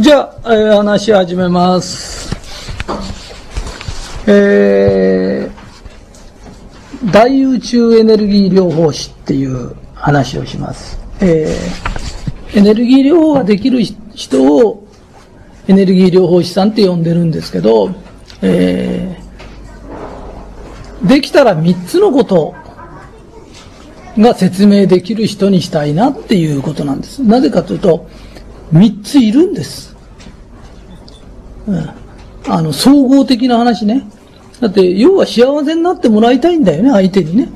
[0.00, 2.32] じゃあ、えー、話し始めます。
[4.28, 11.00] えー、大宇宙エネルギー療法士っていう話をします。
[11.20, 13.82] えー、エネルギー療法ができる
[14.14, 14.86] 人を
[15.66, 17.92] エネルギー療法士さんって呼んでるんですけど、
[18.40, 22.54] えー、できたら3つのこと
[24.16, 27.20] が説明できる人にしたいなっていうことなんです。
[27.20, 28.08] なぜかというと、
[28.72, 29.87] 3ついるんです。
[31.68, 34.08] うん、あの、総合的な話ね。
[34.60, 37.48] だって、要は幸せになってもらいたいんだよね、相手にね。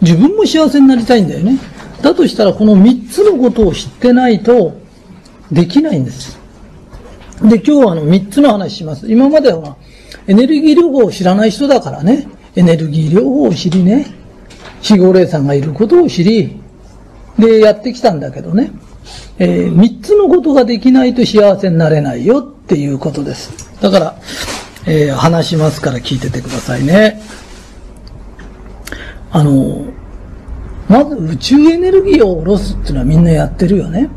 [0.00, 1.58] 自分も幸せになりたいんだよね。
[2.02, 4.72] だとしたら、この3つのことを知ってないと、
[5.52, 6.38] できないんです。
[7.42, 9.10] で、今日はあの、3つの話します。
[9.10, 9.76] 今までは、
[10.26, 14.06] エネルギー療法を知らない人だからね、エネルギー療法を知りね、
[14.82, 16.60] 死後霊さんがいることを知り、
[17.38, 18.72] で、やってきたんだけどね、
[19.38, 23.80] えー、3つのことができないと幸せになれないよっていうことです。
[23.80, 24.14] だから、
[24.84, 27.18] えー、話しますから聞いててくださいね。
[29.30, 29.86] あの、
[30.86, 34.10] まず宇宙エネルギーを下ろすっていうのはみんなやってるよね。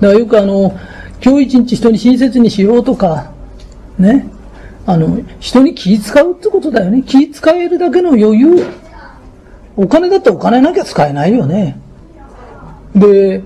[0.00, 0.78] だからよくあの、
[1.20, 3.32] 今日一日人に親切にしようとか、
[3.98, 4.28] ね。
[4.86, 7.02] あの、人に気使うってことだよね。
[7.02, 8.64] 気使えるだけの余裕。
[9.76, 11.80] お金だってお金なきゃ使えないよね。
[12.94, 13.42] で、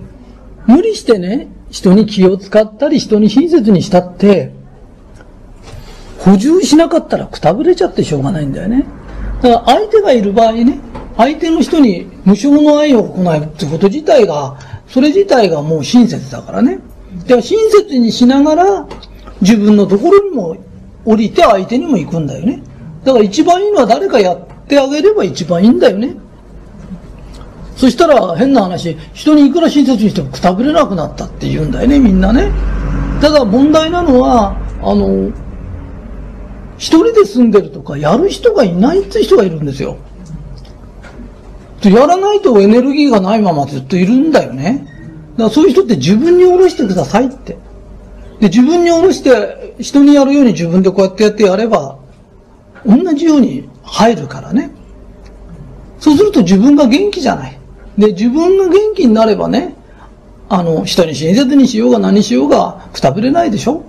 [0.67, 4.53] 無理してね、人に気を使ったり人に親切にしたって、
[6.19, 8.84] 補充しなかったらくたぶれちゃってしょうがないんだよね。
[9.41, 10.79] だから相手がいる場合ね、
[11.17, 16.79] 相手の人に無償の愛を行うってこと自体が、それ自体がもう親切だからね。
[17.23, 18.86] だから親切にしながら
[19.41, 20.57] 自分のところにも
[21.07, 22.62] 降りて相手にも行くんだよね。
[23.03, 26.17] だから一番いいのは誰かやってあげれば一番いいんだよね。
[27.77, 32.51] そしたら変な話、人にいくら親切にしてもくたぶれなくなったって言うんだよね、みんなね。
[33.20, 35.31] ただ問題なのは、あの、
[36.77, 39.97] 一人で住んでるとか、やる人がいないって人がいるんですよ。
[41.83, 44.86] やらないとエネルギーがないままずっといるんだよね。
[45.33, 47.58] だからそういう人って自分に下ろしてくださいって。
[48.41, 51.98] で、自分に下ろして、人にやるように自分でこうやってやってやれば、
[52.85, 54.70] 同じように入るからね。
[56.01, 57.61] そうすると自分が元気じゃない。
[57.98, 59.75] で、自分が元気になればね、
[60.48, 63.85] あの、人に親切にしようが何しようが、くたぶれないでしょだか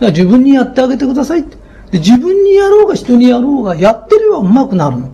[0.00, 1.56] ら自分にやってあげてくださいって。
[1.90, 5.10] で、自分にやろうが人にやろうが、やってれば上手くなるの。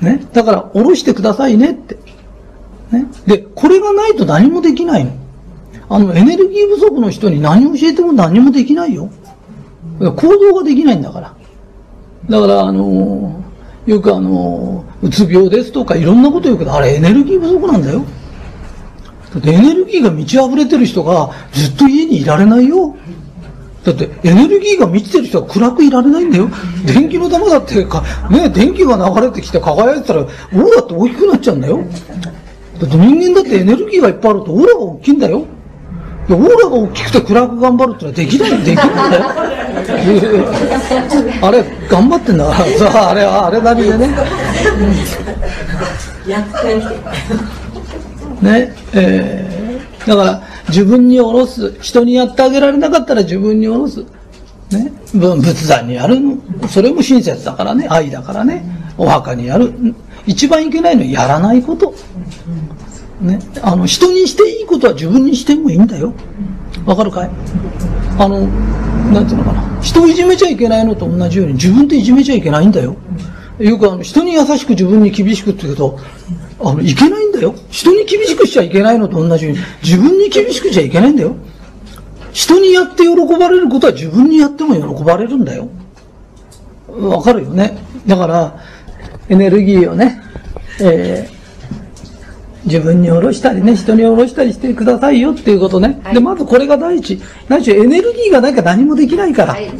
[0.00, 0.26] ね。
[0.32, 1.96] だから、下ろしてくださいねって。
[2.90, 3.06] ね。
[3.26, 5.12] で、これがないと何もできないの。
[5.88, 9.10] あの、エネルギー不足の人に何を教えても何もできないよ。
[9.98, 11.34] 行動ができないんだから。
[12.28, 13.47] だから、あのー、
[13.88, 18.04] よくあの、うつ病ですとかいろんなこと言うけど、あれエネルギー不足なんだよ。
[19.32, 22.94] だってエネルギーが満ち溢れてる人がずっと家にいられないよ。
[23.84, 26.50] だってエネルギーが満ちてる人は暗くいられないんだよ。
[26.84, 31.78] 電気の玉だってか、ね、電気が流れてきて輝いてたら、オーラって大きくなっちゃうんだよ。
[32.78, 35.46] だって人間だってエネルギーがいっぱいあるとオーラが大きいんだよ。
[36.34, 39.24] オーラが大きくて暗く頑張るってのはできない、 できないんだよ。
[41.40, 44.08] あれ、頑張ってんだからさ、あれはあれなりでね。
[48.42, 54.04] ね、えー、だから自分に下ろす、人にやってあげられなかったら自分に下ろす。
[54.70, 56.36] ね、仏壇にやるの。
[56.68, 58.62] それも親切だからね、愛だからね。
[58.98, 59.72] お墓にやる。
[60.26, 61.94] 一番いけないのはやらないこと。
[63.20, 66.12] ね、あの、人にしていいことは自分にしてもいいんだよ。
[66.86, 67.30] わかるかい？
[68.18, 68.46] あの、
[69.12, 69.80] なんていうのかな。
[69.82, 72.96] 人をいじめちゃいけないのと同じように自分っていじめちゃいけないんだよ。
[73.58, 75.98] よくあの、人に優しく自分に厳しくって言うと、
[76.60, 77.54] あの、いけないんだよ。
[77.70, 81.34] 人に厳しくしちゃいけないのと同じように、自分に厳しくちゃいけないんだよ。
[82.32, 85.68] 人にやって喜ばれることは自分にやっても喜ばれるんだよ。
[86.86, 87.76] わかるよね。
[88.06, 88.60] だから、
[89.28, 90.22] エネルギーをね、
[90.80, 91.37] えー
[92.64, 96.00] 自分に下ろしたりね、人に下ろしたりしてくださいよっていうことね。
[96.02, 97.20] はい、で、まずこれが第一。
[97.48, 99.52] 何しろエネルギーがなきゃ何もできないから。
[99.54, 99.70] はい、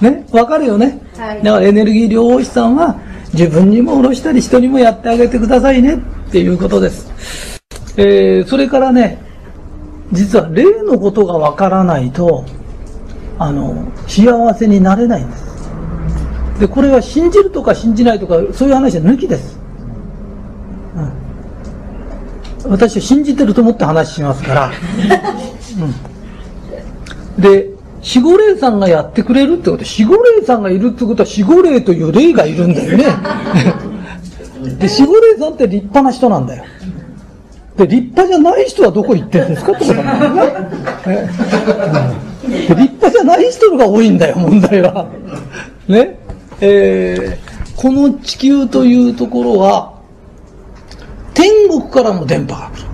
[0.00, 1.00] ね、わかるよね。
[1.16, 2.98] はい、だからエネルギー療法士さんは
[3.32, 7.60] 自分にも下ろしたり人にもやってあげてくださいねっていうことです。
[7.96, 9.18] えー、それからね、
[10.12, 12.44] 実は霊のことがわからないと、
[13.38, 15.50] あの、幸せになれないんです。
[16.60, 19.59] で、これは信じるとか信じないとか、そういう話は抜きです。
[22.68, 24.72] 私は信じてると思って話しますから。
[27.36, 27.70] うん、で、
[28.02, 33.04] 守護霊さんがやってくれるってこと、守護霊さんがいるってことは守護霊という霊がいるんだよね。
[34.78, 36.64] で、守護霊さんって立派な人なんだよ。
[37.76, 41.30] で、立派じゃない人はどこ行ってんですかってことなんだよね。
[42.50, 45.06] で立派じゃない人が多いんだよ、問題は。
[45.88, 46.18] ね。
[46.60, 49.99] えー、この地球というところは、
[51.40, 52.88] 天国からも電波が来る。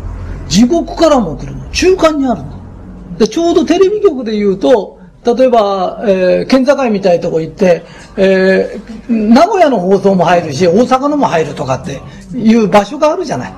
[0.49, 1.69] 地獄からも来るの。
[1.71, 3.19] 中間にあるの。
[3.19, 7.85] で、ちょうどテレビ局で言うと、例えば、えー、県境みたいなとこ行って、
[8.17, 12.01] えー、名古屋の放送も入るし、大阪のも入るとかって
[12.39, 13.53] いう場所があるじゃない。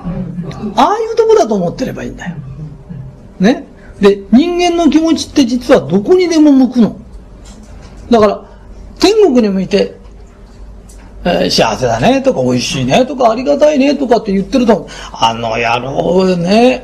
[0.75, 2.35] ああいうとこだと思ってればいいんだよ。
[3.39, 3.67] ね。
[4.01, 6.99] で、人間の気持ちって実はどこにでも向くの。
[8.09, 8.43] だから、
[8.99, 9.98] 天国に向いて、
[11.25, 16.83] えー、幸せだねとか、美味しいねとか、ありがたいねとかって言ってると、あの野郎ね、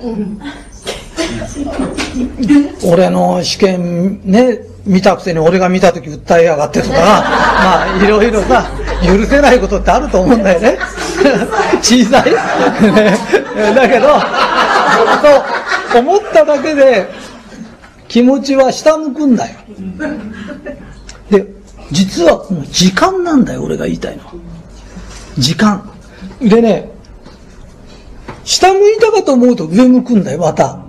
[2.83, 8.65] 俺の試験ね、見たくせに俺が見た時訴えやがってとかな、 まあいろいろさ、
[9.03, 10.77] 許せないことってあると思うんだよね。
[11.81, 12.31] 小さい、
[12.93, 13.17] ね、
[13.73, 14.07] だけど、
[15.91, 17.07] と思っただけで
[18.07, 19.55] 気持ちは下向くんだよ。
[21.31, 21.54] で、
[21.91, 24.33] 実は時間なんだよ、俺が言いたいのは。
[25.37, 25.91] 時間。
[26.41, 26.91] でね、
[28.43, 30.79] 下向いたかと思うと上向くんだよ、また。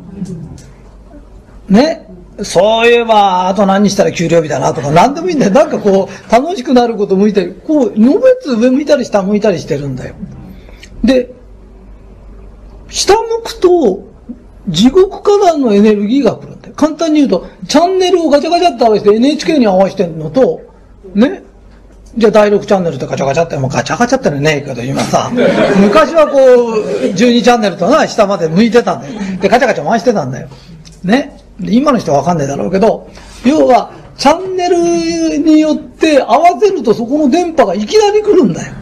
[1.69, 2.07] ね。
[2.43, 5.53] そういえば、あと何したら給料日だなとか、何でもいいんだよ。
[5.53, 10.15] なんかこう、楽しくなること向いたり、こう、のべつ上向いたり下向いたりしてるんだよ。
[11.03, 11.33] で、
[12.89, 14.07] 下向くと、
[14.69, 16.75] 地獄からのエネルギーが来るんだよ。
[16.77, 20.61] 簡単に言うと、チャンネルをガチャガチャって合わせて NHK に合わせてるのと、
[21.17, 21.43] ね、
[22.17, 25.31] じゃあ第6チャンネルってガチャガチャって、もうガチャガチャってねえけど、今さ、
[25.81, 29.15] 昔はこう、12チャンネルとな、下まで向いてたんだよ。
[29.41, 30.49] で、ガチャガチャ回してたんだよ。
[31.03, 31.39] ね。
[31.61, 33.09] 今の人はわかんないだろうけど、
[33.45, 38.73] 要は、チャンネルによって合わせるとそこの電波がいきなり来るんだよ。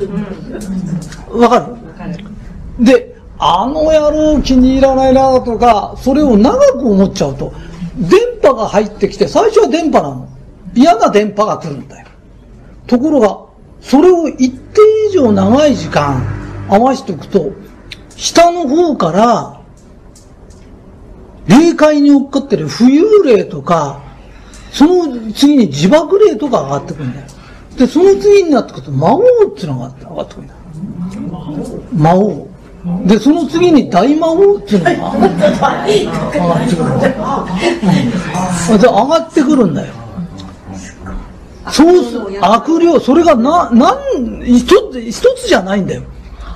[1.33, 7.53] わかるで、あの野郎気に入らないなとか、それを長く思っちゃうと、
[7.97, 10.29] 電波が入ってきて、最初は電波なの。
[10.75, 12.04] 嫌な電波が来るんだよ。
[12.87, 13.41] ところが、
[13.81, 16.23] それを一定以上長い時間
[16.69, 17.53] 合わせておくと、
[18.17, 19.61] 下の方から
[21.47, 24.03] 霊界に追っかってる浮遊霊とか、
[24.73, 27.27] その次に自爆霊とか上がってくるんだよ。
[27.77, 30.61] で、その次になってくると魔王っていうのが上がってくるんだよ。
[31.93, 32.49] 魔王。
[33.07, 35.27] で、その次に大魔王っていうのが上が
[36.65, 37.15] ってくるんだよ。
[38.79, 39.93] で、上がってくるんだよ。
[41.71, 46.03] そうす、悪霊、それがな、なん、一つ、一つじゃないんだよ。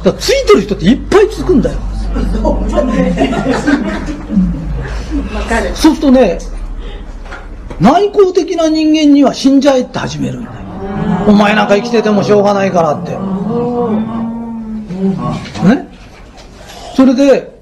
[0.05, 1.79] だついてる人っていっぱいつくんだよ。
[5.75, 6.39] そうするとね、
[7.81, 10.57] 内向的な人間には死んじゃえって始めるんだよ。
[11.27, 13.13] お前なんか生きててもしょうがないからって。
[15.67, 15.89] ね？
[16.97, 17.61] それで、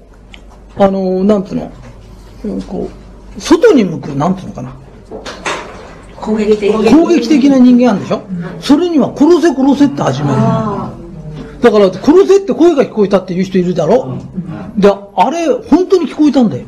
[0.77, 1.71] あの、なんつうの、
[2.67, 2.89] こ
[3.37, 4.75] う、外に向く、なんつうのかな？
[6.27, 6.69] 攻撃的。
[6.91, 8.21] 攻撃的な人間なんでしょ？
[8.59, 10.35] それには殺せ殺せって始める。
[11.61, 14.19] だから殺せって声が聞こえたっていう人いるだろ？
[14.75, 16.65] であれ本当に聞こえたんだよ。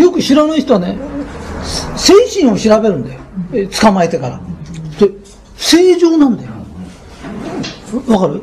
[0.00, 0.98] よく知らない人はね
[1.96, 3.20] 精神を調べるんだよ。
[3.80, 4.40] 捕まえてから。
[5.00, 5.10] で
[5.56, 6.50] 正常なんだよ。
[8.08, 8.42] わかる？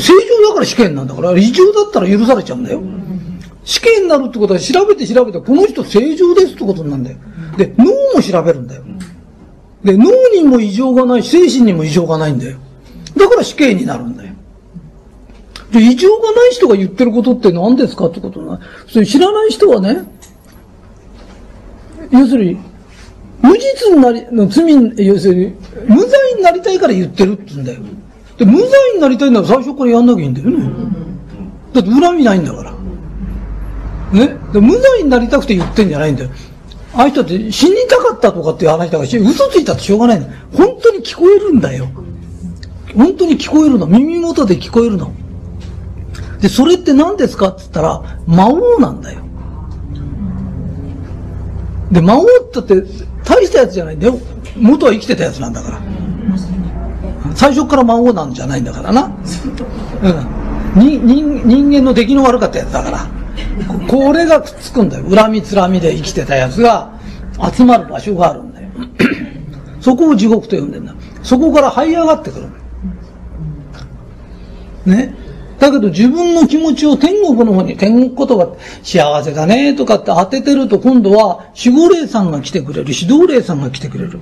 [0.00, 2.80] 正常だから死刑なんだから異常だったら許されちゃうんだよ。
[3.64, 7.18] 死刑になるってことは調べて調べてこの人正常ですってことになるんだよ。
[7.56, 7.84] で脳
[8.14, 8.82] も調べるんだよ
[9.84, 12.58] で、脳にも異常がない、精神にも異常がないんだよ。
[13.16, 14.32] だから死刑になるんだよ。
[15.70, 18.60] で、異常がない人が言ってることって何ですかってことな。
[18.88, 20.08] それ知らない人はね、
[22.10, 22.58] 要するに、
[23.42, 24.72] 無実になり、の罪、
[25.06, 25.54] 要するに、
[25.86, 27.80] 無罪になりたいから言ってるって言うんだよ。
[28.38, 30.70] で、無罪になりたいなら最初からやんなきゃいいんだよね。
[31.74, 32.72] だって恨みないんだから。
[34.12, 34.36] ね？
[34.52, 36.30] で無罪になりたくて言ってんじゃないんだよ。
[36.96, 40.26] あいう人って死にたかったとかっていう話だから、嘘ついたってしょうがないの。
[40.52, 41.88] 本当に聞こえるんだよ。
[42.96, 43.86] 本当に聞こえるの。
[43.86, 45.12] 耳元で聞こえるの。
[46.40, 49.20] で、それって何ですかって言ったら、魔王なんだよ。
[51.90, 52.26] で、魔王っ
[52.64, 54.18] てって大したやつじゃないんだよ。
[54.56, 55.80] 元は生きてたやつなんだから。
[57.34, 59.10] 最初から魔王なんじゃないんだからな。
[60.76, 60.80] うん。
[60.80, 63.06] に人人間の出来の悪かったやつだから。
[63.88, 65.04] これがくっつくんだよ。
[65.08, 66.92] 恨みつらみで生きてたやつが
[67.52, 68.68] 集まる場所があるんだよ。
[69.80, 70.94] そこを地獄と呼んでんだ。
[71.22, 72.46] そこから這い上がってくる。
[74.86, 75.14] ね。
[75.58, 84.20] だけど自分の気持ちを天国の方に、天国言葉幸せだねとかって当ててると今度は守護霊さんが来てくれる、指導霊さんが来てくれる。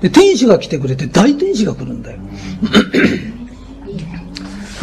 [0.00, 2.18] で、天使が来てくれて大天使が来るんだよ。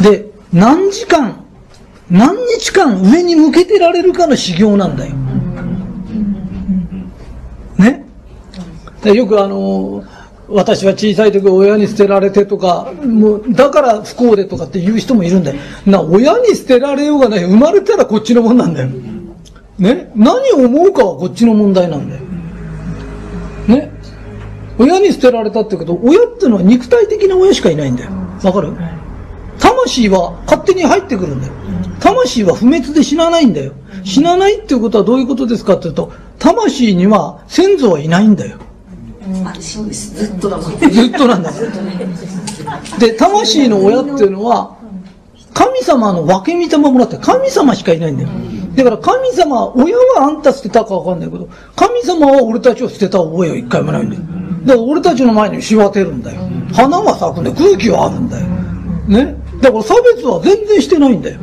[0.02, 1.44] で、何時間
[2.10, 5.14] 何日間上に向けてられるかの修行なんだよ。
[7.78, 8.04] ね？
[9.02, 10.02] でよくあの、
[10.48, 15.60] 私は小さい時親に捨てられてとか、もう、だから不幸でとかって言う人もいるんだよ。
[15.86, 17.44] な、親に捨てられようがない。
[17.44, 18.88] 生まれたらこっちのもんなんだよ。
[19.78, 20.10] ね？
[20.16, 22.22] 何を思うかはこっちの問題なんだよ。
[23.68, 23.92] ね？
[24.78, 28.10] 親に捨てられたってこと、親ってのは肉体的な親しかいないんだよ。
[28.42, 28.72] わかる？
[29.60, 31.52] 魂は勝手に入ってくるんだよ。
[32.10, 33.72] 魂は不滅で死なないんだよ。
[34.04, 38.58] 死なないっていうことはどういうことですかっていうと、魂には先祖はいないんだよ。
[39.58, 40.78] ずっとだもん。
[40.78, 41.52] ずっとなんだ
[42.98, 44.76] で、魂の親っていうのは、
[45.54, 48.28] 神様の分け御霊もらって神様しかいないんだよ。
[48.74, 54.22] だから神様、親はあんた捨てたかわかんないけど、神様は俺たちを捨てた覚えは一回もないんだよ。
[54.64, 56.40] だから俺たちの前にしわてるんだよ。
[56.72, 57.56] 花は咲くんだよ。
[57.56, 58.46] 空気はあるんだよ。
[59.08, 59.36] ね。
[59.60, 61.38] だから差別は全然してないんだよ。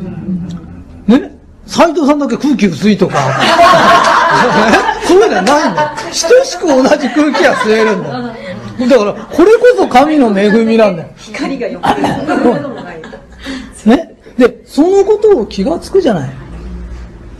[1.07, 1.37] ね。
[1.65, 3.15] 斎藤さんだけ空気薄いとか、
[5.05, 5.89] そういうのはないんだよ。
[6.11, 8.23] 等しく同じ空気は吸えるんだよ。
[8.89, 11.09] だから、これこそ神の恵みなんだよ。
[11.17, 11.95] 光がよくる。
[13.95, 14.15] ね？
[14.37, 16.29] で、そのことを気がつくじゃない。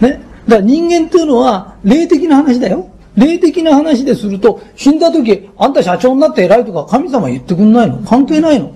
[0.01, 0.21] ね？
[0.47, 2.89] だから人間っていうのは、霊的な話だよ。
[3.15, 8.00] 霊的な話ですると、死んだ時、あんた社長になって偉いとか神様言ってくんないの？
[8.00, 8.71] 関係ないの？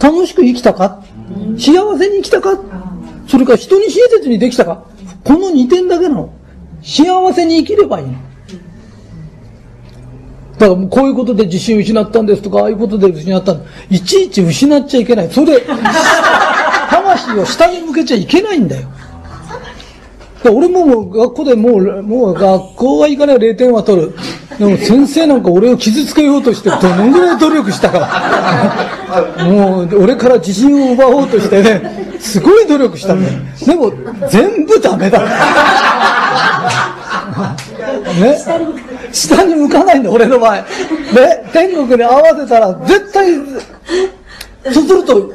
[0.00, 1.00] 楽しく生きたか？
[1.56, 2.58] 幸せに生きたか？
[3.28, 4.84] それから人に親切にできたか？
[5.24, 6.32] この2点だけなの。
[6.82, 8.12] 幸せに生きればいいの。
[8.12, 8.18] だ
[10.58, 15.30] からもうこういうことで自信失ったんですとか、ああいうことで失ったんいちいち失っちゃいけない。
[15.30, 15.66] それで、
[16.90, 18.88] 魂を下に向けちゃいけないんだよ。
[20.42, 24.14] だ俺ももう学校でもう、もう学校は行かない0点は取る。
[24.62, 28.08] でも先生なんか俺を傷つけようとしてどのぐらい努力したか。
[29.44, 33.40] もう俺から自信を奪おうとしてね、すごい努力したんだよ。
[33.66, 33.92] でも
[34.30, 35.18] 全部ダメだ。
[38.20, 38.38] ね？
[39.12, 40.56] 下に向かないんだ、俺の場合。
[40.58, 40.64] ね？
[41.52, 43.34] 天国に合わせたら絶対、
[44.72, 45.34] そうすると、どん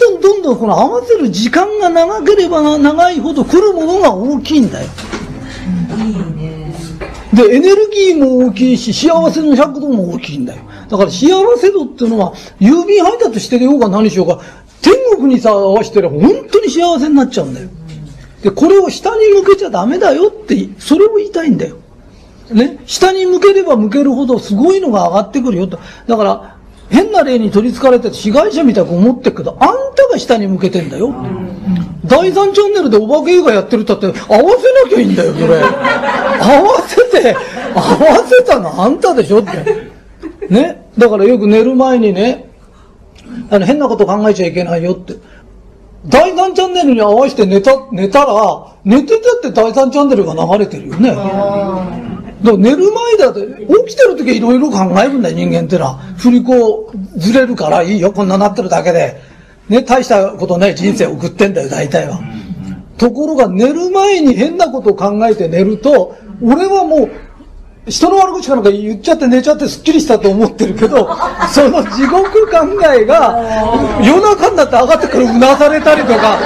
[0.00, 4.88] どんどんどんこの合わせる時間が長ければ長いほど来るものが大きいんだよ
[5.96, 6.53] いいね。
[7.34, 10.62] で、エネルギーも大きいし、幸せの尺度も大きいんだよ。
[10.88, 14.40] だから幸せ度っていうのは、郵便配達してるようが何しようか、
[14.82, 17.68] 天国にさ、合わせてれば本当に幸せになっちゃうんだよ。
[18.42, 21.76] で、これを下に向けちゃダメだよって、それを言いたいんだよ。
[22.50, 22.78] ね？
[22.84, 25.78] 下に向ければ向けるほどすごいのが上がってくるよと。
[26.06, 26.53] だから、
[26.90, 31.14] 変な例に取り憑かれて被害者みたく思ってるけど、あんたが下に向けてんだよ。
[32.04, 35.46] 第3チャンネルでお化け映画やってるったって、合わせなきゃいいんだよ、それ。
[35.56, 37.34] 合わせて、
[37.74, 40.50] 合わせたのあんたでしょって。
[40.50, 40.88] ね？
[40.98, 42.50] だからよく寝る前にね、
[43.50, 45.14] あの、変なこと考えちゃいけないよって。
[46.06, 51.16] 第3チャンネルに合わせて寝た、寝たら、寝てたって第3チャンネルが流れてるよね。
[52.44, 53.40] だ寝る前だって、
[53.86, 55.94] 起きてる時はいろいろ考えるんだよ、人間ってのは。
[56.18, 59.20] 振り子ずれるからいいよ、こんななってるだけで。
[59.68, 62.20] ね、大したことない人生を送ってんだよ、大体は。
[62.98, 67.10] ところが寝る前に変なことを考えて寝ると、俺はもう
[67.86, 71.14] 人の悪口かなんか言っちゃって寝ちゃってすっきりしたと思ってるけど、
[71.52, 72.56] その地獄考
[72.94, 76.38] えが夜中になって上がってからうなされたりとか、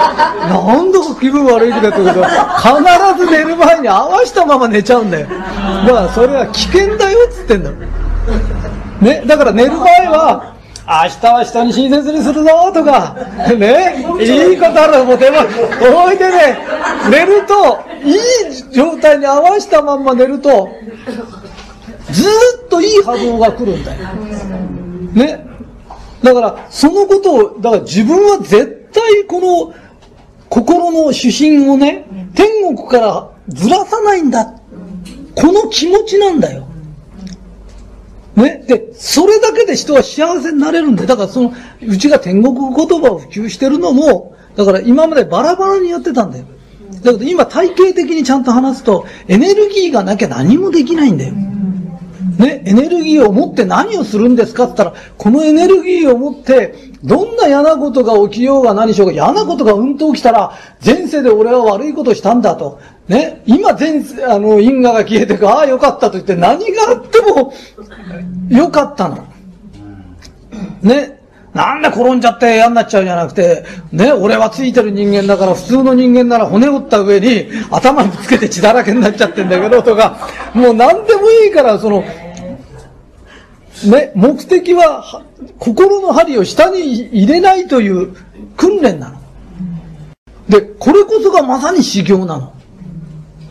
[0.49, 5.29] なんだか気分悪いとかってこと必ず寝る前に合わしたまま寝ちゃうんだよ。
[5.29, 7.71] だからそれは危険だよっつってんだ
[9.01, 10.57] ね、だから寝る前は、
[10.89, 13.15] 明日は人に親切にするぞとか、
[13.59, 15.37] ね、いいことあるもうでも、
[16.07, 16.59] おいでね、
[17.11, 20.71] 寝ると、いい状態に合わせたまんま寝ると、
[22.11, 22.23] ず
[22.65, 24.09] っといい波動が来るんだよ。
[25.13, 25.47] ね。
[26.23, 29.75] だから、そのことを、だから自分は絶対この
[30.49, 34.55] 心の主心をね、天国からずらさないんだ。
[35.35, 36.68] この気持ちなんだよ。
[38.39, 38.65] ね。
[38.67, 41.53] で、それだけで人は幸せになれるんで、だからその、
[41.87, 46.45] うちが天国言葉を普及してるのも、だから今までバラバラにやってたんだよ。
[47.03, 51.35] だけど今体系的にちゃんと話すと、エネルギーがなきゃ何もできないんだよ。
[52.39, 60.53] ね、エネルギーを持って何をするんですかって言ったら、このエネルギーを持って、どんな嫌なことが起きようが何しようが、嫌なことがうんと起きたら、
[60.85, 62.79] 前世で俺は悪いことしたんだと。
[63.09, 67.55] ね、今前世、あの、因果が消えてく、ああ、よかったと言って、何があっても、
[68.51, 69.27] よかったの。
[70.83, 71.19] ね、
[71.55, 82.03] なんで転んじゃって嫌になっちゃうじゃなくて、ね、俺はついてる人間だから普通の人間なら骨折った上に頭ぶつけて血だらけになっちゃってんだけどとか、もう何でもいいからその、
[83.91, 85.25] ね、目的は
[85.59, 88.15] 心の針を下に入れないという
[88.57, 89.19] 訓練なの。
[90.49, 92.58] で、これこそがまさに修行なの。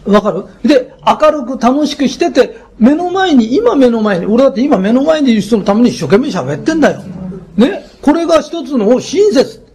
[0.08, 0.46] わかる？
[0.64, 7.02] で、明るく楽しくしてて、目の前に、今目の前に、俺だって今目の前にいる人のために一生懸命喋ってんだよ。
[7.58, 7.86] ね？
[8.02, 9.66] これが一つの親切。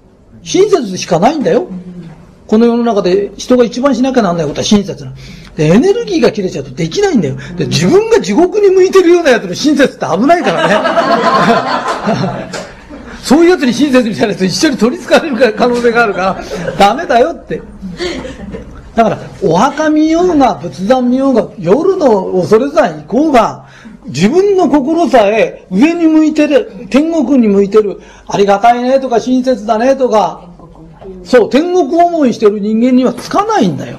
[0.42, 1.68] 親切しかないんだよ。
[2.46, 5.12] この世の中で人が一番しなきゃなんないことは親切な。
[5.56, 7.36] で、エネルギーが切れちゃうとできないんだよ。
[7.56, 12.52] で、自分が地獄に向いてるようなやつの親切って危ないからね。
[13.22, 16.42] そういうやつに親切みたいなやつ一緒に取り憑かれる可能性があるから、
[16.76, 17.62] ダメだよって。
[18.94, 23.66] だから、お墓見ようが、仏壇見ようが、夜の恐山行こうが、
[24.06, 30.48] 自分の心さえ上に向いてる、天国に向いてる、ありがたいねとか親切だねとか、
[31.24, 33.98] そう、天国思いしてる人間にはつかないんだよ。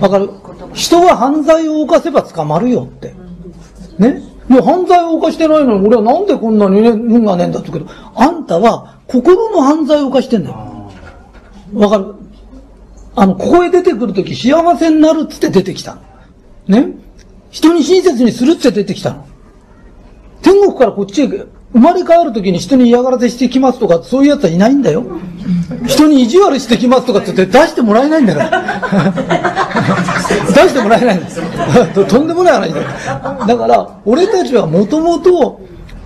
[0.00, 0.30] わかる
[0.74, 3.14] 人は犯罪を犯せば捕まるよって。
[3.98, 4.22] ね？
[4.48, 10.90] もう犯罪を犯してないのに、俺はなんでこんなにね、運がねえんだって言うけど、あんたは心の犯罪を犯してんだよ。
[11.74, 12.14] わかる？
[13.20, 16.02] あの、ここへ出てくるとき幸せになるっつって出てきたの。
[16.68, 16.94] ね？
[17.50, 19.26] 人に親切にするって出てきたの。
[20.40, 25.04] 天国からこっちへ生まれ変わるときに人に嫌がらせしてきますとか、そういうやつはいないんだよ。
[25.86, 29.12] 人に意地悪してきますとかって言って出してもらえないんだから。
[30.54, 31.42] 出してもらえないんです。
[32.06, 33.46] とんでもない話だ。
[33.48, 35.60] だから、俺たちはもともと、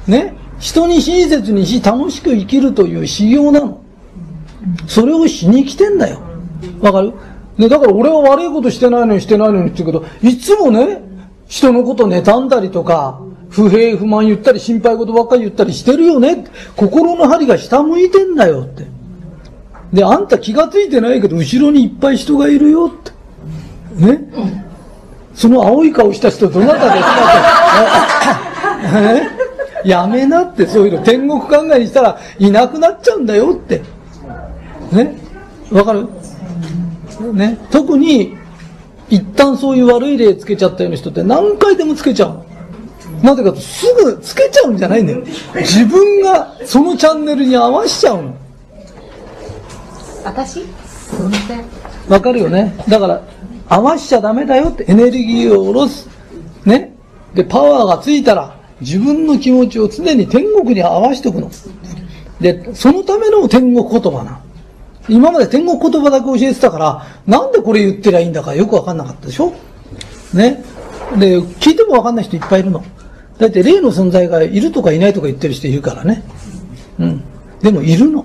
[0.07, 3.81] ね、人に親切にし楽しく生きるという修行なの。
[4.87, 6.32] それをしに来てんだよ。
[6.81, 7.12] わかる？
[7.59, 11.02] ね、だから俺は悪いことしてないのにしてないのにって言うけど、いつもね、
[11.47, 16.47] 人のこと妬んだりとか、不平不満言ったり心配事ばっかり言ったりしてるよね。
[16.76, 18.87] 心の針が下向いてんだよって。
[19.92, 24.07] で、あんた気がついてないけど、後ろにいっぱい人がいるよって。
[24.07, 24.33] ね？
[25.35, 27.11] その青い顔した人どなたですか
[28.78, 29.21] って。
[29.21, 29.31] ね
[29.85, 31.04] やめなって、そういうの。
[31.04, 33.83] 天国考えにしたらいなくなっちゃうんだよって。
[34.92, 35.14] ね？
[35.71, 36.09] わかる？
[37.33, 37.59] ね。
[37.71, 38.37] 特に、
[39.11, 42.45] 一旦そういう悪い例つけちゃったような人って何回でもつけちゃうの。
[43.23, 45.23] なぜかとすぐつけちゃうんじゃないんだよ。
[45.55, 48.35] 自分がそのチャンネルに合わしちゃうの。
[50.25, 50.65] 私？
[50.65, 51.65] すいません。
[52.08, 52.75] わかるよね。
[52.89, 53.23] だから、
[53.69, 56.08] 合わしちゃダメだよってエネルギーを下ろす。
[56.65, 56.95] ね。
[57.35, 61.50] で、パワーがついたら、自分の気持ちを常に天国に合わしておくの。
[62.41, 64.41] で、そのための天国言葉な。
[65.08, 69.52] 今まで天国言葉だけ教えてたから、なんでこれ言ってりゃいいんだかよくわかんなかったでしょ？
[70.32, 70.65] ね？
[71.19, 72.84] で、聞いてもわかんない人いっぱいいるの。
[73.38, 76.23] だって霊の存在がいるとかいないとか言ってる人いるからね。
[76.99, 77.23] うん。
[77.60, 78.25] でもいるの。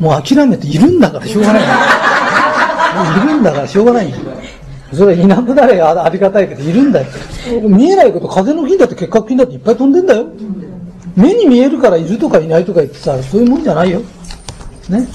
[0.00, 1.62] もう諦めているんだからしょうがない。
[1.62, 4.14] いるんだからしょうがない。
[4.92, 7.06] それいなくなれありがたいけど、いるんだよ。
[7.68, 10.26] 見えないけど、風の菌だって結核菌だっていっぱい飛んでんだよ。
[11.16, 14.00] 目に見えるからいるとかいないとか言ってさ、そういうもんじゃないよ。
[14.88, 15.06] ね？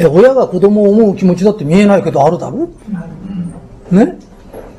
[0.00, 2.70] え、親が子供を思う気持ちだって見えないけどあるだろ？
[3.90, 4.18] ね？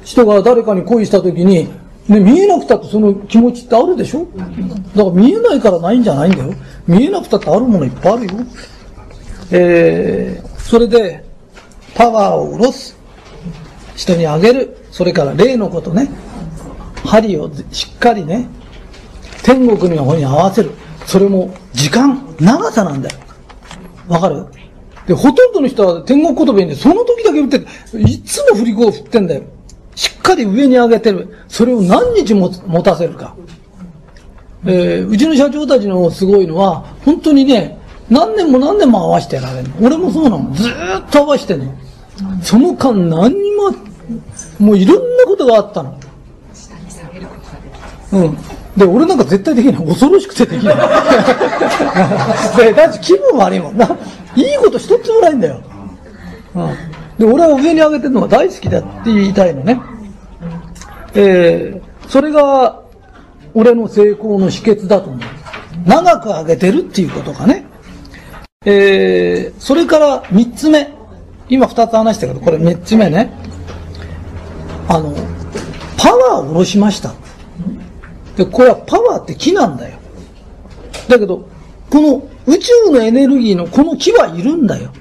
[0.04, 1.70] 人が誰かに恋した時に、
[2.08, 4.26] ね、見えなくたってその気持ちってあるでしょ？
[4.36, 6.54] だから見えないからないんじゃないんだよ。
[6.88, 8.32] 見えなくたってあるものいっぱいあるよ。
[9.52, 11.24] えー、それで、
[11.94, 12.98] パワーを下ろす。
[13.96, 14.76] 人にあげる。
[14.90, 16.10] それから霊のことね。
[17.06, 18.48] 針をしっかりね、
[19.44, 20.72] 天国の方に合わせる。
[21.06, 23.16] それも時間、長さなんだよ。
[24.08, 24.46] わかる？
[25.12, 27.68] で、ほとんどの人は天国言葉にね、その時だけ振ってて、
[28.00, 29.44] いつも振り子を振ってんだよ。
[29.94, 31.36] しっかり上に上げてる。
[31.50, 33.36] それを何日も持たせるか。
[34.66, 37.78] えーうちの社長たちのすごいのは、本当にね、
[38.10, 39.76] 何年も何年も合わせてやられるの。
[39.82, 40.54] 俺もそうなの。
[40.54, 41.74] ずーっと合わせてんの。
[42.42, 43.72] その間何にも、
[44.60, 46.00] もういろんなことがあったの。
[48.14, 48.38] うん。
[48.78, 49.86] で、俺なんか絶対できない。
[49.86, 50.76] 恐ろしくてできない。
[52.58, 53.86] で、だって気分悪いもんな。
[54.36, 55.62] いいこと一つもないんだよ。
[56.56, 56.70] うん。
[57.18, 59.80] で、俺は上に上げてるのが大好きだって言いたいのね。
[61.14, 62.80] えー、それが、
[63.54, 65.20] 俺の成功の秘訣だと思う。
[65.86, 67.66] 長く上げてるっていうことがね。
[68.66, 70.88] えー、それから三つ目。
[71.50, 73.34] 今二つ話したけど、これ三つ目ね。
[74.88, 75.14] あの、
[75.98, 77.14] パワーを下ろしました。
[78.36, 79.98] で、これはパワーって木なんだよ。
[81.08, 81.48] だけど、
[81.90, 84.92] この宇宙のエネルギーのこの木はいるんだよ。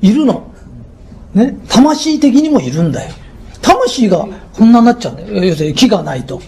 [0.00, 0.52] いるの。
[1.32, 1.56] ね？
[1.68, 3.14] 魂的にもいるんだよ。
[3.62, 5.44] 魂がこんなになっちゃうんだよ。
[5.44, 6.40] 要するに木がないと。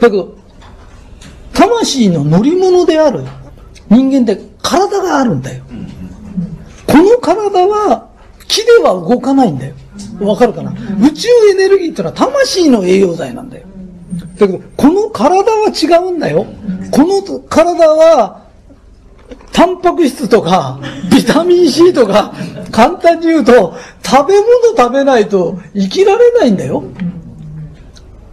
[0.00, 0.36] だけど、
[1.52, 3.24] 魂の乗り物である
[3.88, 5.64] 人間って体があるんだよ。
[6.86, 8.10] この体は
[8.48, 9.74] 木では動かないんだよ。
[10.20, 13.66] わかるかな、宇宙エネルギーってのは魂の栄養剤なんだよ。
[14.38, 16.46] だけど、この体は違うんだよ。
[16.90, 18.42] この体は、
[19.52, 20.78] タンパク質とか、
[21.10, 22.32] ビタミン C とか、
[22.70, 26.82] 簡単に言うと、食べ物食べないと生きられないんだよ。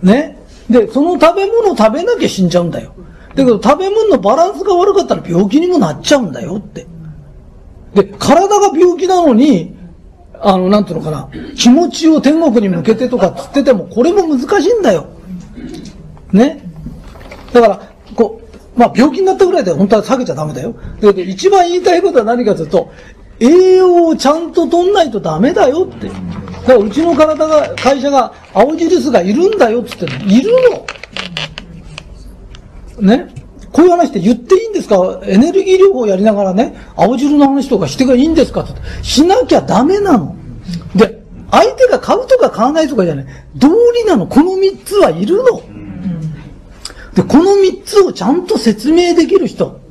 [0.01, 0.37] ね？
[0.69, 2.93] で、その食べ物食べなきゃ死んじゃうんだよ。
[3.35, 6.87] だけど食べ物のバランスが悪かったら病気にもなっちゃうんだよって。
[7.93, 9.75] で、体が病気なのに、
[10.41, 15.07] あの、なんていうのかな、気持ちを天国に向けてとかつってても、これも難しいんだよ。
[16.31, 16.61] ね。
[17.53, 17.81] だから、
[18.15, 18.41] こ
[18.75, 20.73] う、まあ病気になったぐらいで本当は下げちゃダメだよ。
[21.01, 22.91] だけど一番言いたいことは何かというと、
[23.39, 26.07] 栄養をちゃんと取んないとダメだよって。
[26.07, 30.51] だからうちの体が、会社が青印がいるんだよって言ってるのいる
[33.01, 33.15] の。
[33.15, 33.33] ね。
[33.71, 35.21] こういう話って言っていいんですか？
[35.23, 40.35] エネルギー療法やりながらね、青汁の話とかしてがいいんですかってしなきゃダメなの。
[40.95, 43.25] で、相手が買うとか買わないとかじゃない。
[43.55, 44.25] 道理なの。
[44.25, 45.61] この三つはいるの。
[47.19, 49.81] で、この三つをちゃんと説明できる人。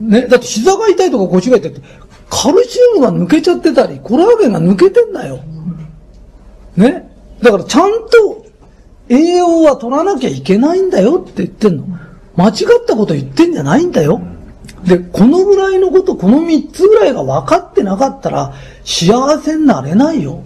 [0.00, 1.80] ね、だって膝が痛いとか腰が痛いって、
[2.30, 5.40] カルシウムが抜けちゃってたり、コラーゲンが抜けてんだよ。
[6.76, 7.10] ね？
[7.42, 8.46] だからちゃんと
[9.08, 11.84] 栄養は取らなきゃいけないんだよって言ってんの。
[12.36, 14.22] 間違ったこと言ってんじゃないんだよ。
[14.84, 18.54] で、このぐらいのこと、この三つぐらいが分かってなかったら、
[18.84, 20.44] 幸せになれないよ。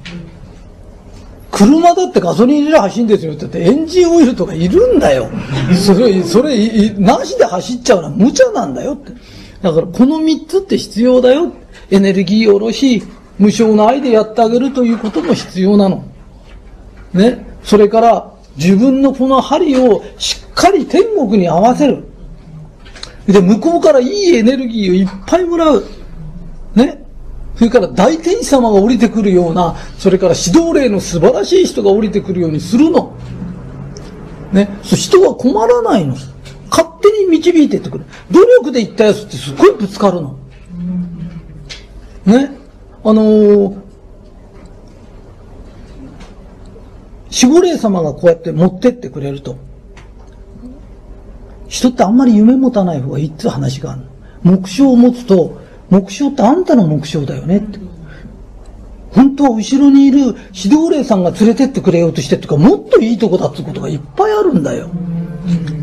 [1.57, 5.31] 車だってガソリン入れる走るんですよって言って、エンジンオイルとかいるんだよ。
[5.75, 9.13] それ、それ、なしで走っちゃうのは無茶なんだよって。
[9.63, 11.51] だから、この三つって必要だよ。
[11.91, 13.03] エネルギーを下ろし、
[13.39, 16.05] 無償の愛でやってあげるということも必要なの。
[17.15, 17.47] ね。
[17.63, 22.05] それから、自分のこの針をしっかり天国に合わせる。
[23.27, 25.85] で、向こうからいいエネルギーをいっぱいもらう。
[26.75, 27.06] ね。
[27.57, 33.17] それから大天使様が降りてくるような、それから指導霊の素晴らしい人が降りてくるようにするの。
[34.53, 34.69] ね。
[34.83, 36.15] そう人は困らないの。
[36.71, 38.05] 勝手に導いてってくる。
[38.31, 40.39] 努力で言ったやつってすっごいぶつかるの。
[42.27, 42.51] ね。
[43.03, 43.77] あのー、
[47.31, 49.57] 守護霊様がこうやって持ってってくれると。
[51.69, 54.07] 人ってあんまり夢持たない方がいいって話があるの。
[54.43, 57.79] 目標を持つと、目標ってあんたの目標だよねって。
[59.13, 60.19] 本当は後ろにいる
[60.53, 64.91] 指導霊さんが連れてってくれようとしてっていうか、もっといいとこだってことがいっぱいあるんだよ。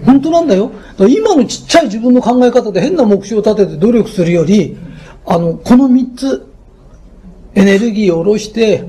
[0.05, 0.71] 本当なんだよ。
[0.97, 4.77] だ今のちっちゃい自分の考え方で変な目標を立てて努力するより、
[5.25, 6.47] あの、この三つ、
[7.55, 8.83] エネルギーを下ろして、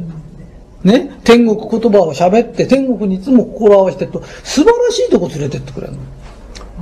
[0.83, 5.99] ね、天国言葉を喋って、天国にいつも心を合わせてと、素晴らしいとこ連れてってくれるの。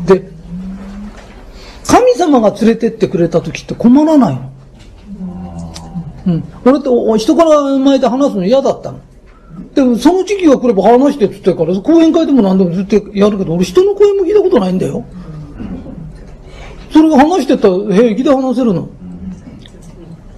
[0.06, 0.28] で、
[1.86, 4.52] 神様が連れてってくれた時って困らないの？
[6.26, 6.44] うん。
[6.64, 9.00] 俺って人から前で話すの嫌だったの。
[9.74, 15.04] でもその時期が来れば話してって言ってから、講演会でも何でもずっとやるけど、俺人の声も聞いたことないんだよ。
[16.92, 18.88] それが話してたら平気で話せるの。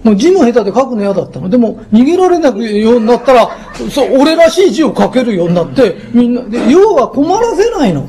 [0.03, 1.49] もう字も下手で書くの嫌だったの。
[1.49, 3.49] でも逃げられなくようになったら、
[3.89, 8.07] そう、俺らしい字を書けるようになって、みんな、で要は困らせないの。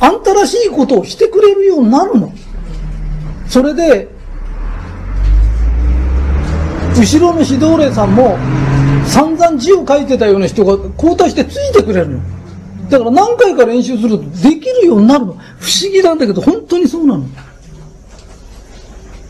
[0.00, 2.32] あんたらしいことをしてくれるようになるの。
[3.48, 4.08] それで、
[6.96, 8.36] 後ろの指導霊さんも
[9.06, 12.20] 散々字を書いてたような人が交代してついてくれるの。
[12.90, 15.34] だから何回か練習するとできるようになるの。
[15.58, 17.24] 不思議なんだけど、本当にそうなの。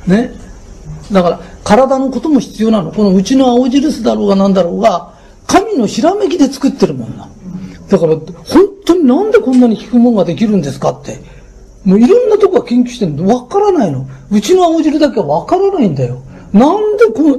[0.07, 0.33] ね。
[1.13, 2.93] だから、体のことも必要なの。
[2.93, 5.15] このうちの青印だろうが何だろうが、
[5.47, 7.29] 神のひらめきで作ってるもんな。
[7.89, 8.25] だから、本
[8.85, 11.38] 当になんでこんなに効くもんができるんですかって。
[11.85, 13.27] もういろんなとこが研究してるの。
[13.27, 14.09] わからないの。
[14.31, 16.23] うちの青汁だけはわからないんだよ。
[16.53, 17.39] なんでこの、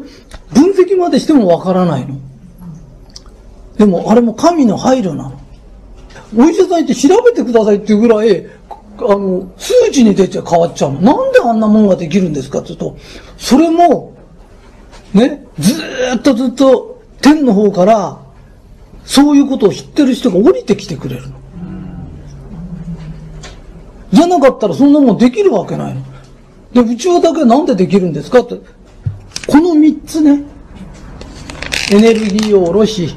[0.53, 2.17] 分析までしてもわからないの。
[3.77, 5.39] でも、あれも神の配慮なの。
[6.37, 8.45] お医者さん行って調べてくださいっていうぐらい、
[8.97, 11.01] あの、数値に出ちゃ変わっちゃうの。
[11.01, 12.97] なんであんなもんができるんですかって言うと、
[13.37, 14.15] それも、
[15.13, 15.73] ね、ず
[16.15, 18.19] っとずっと天の方から、
[19.05, 21.38] そういうことを知ってる人が降りてきてくれるの。
[24.11, 26.01] じゃなかったらそんなもんできるわけないの。
[26.73, 28.55] で、うちわだけなんでできるんですかって。
[29.47, 30.43] この三つね。
[31.91, 33.15] エネルギーを下ろし、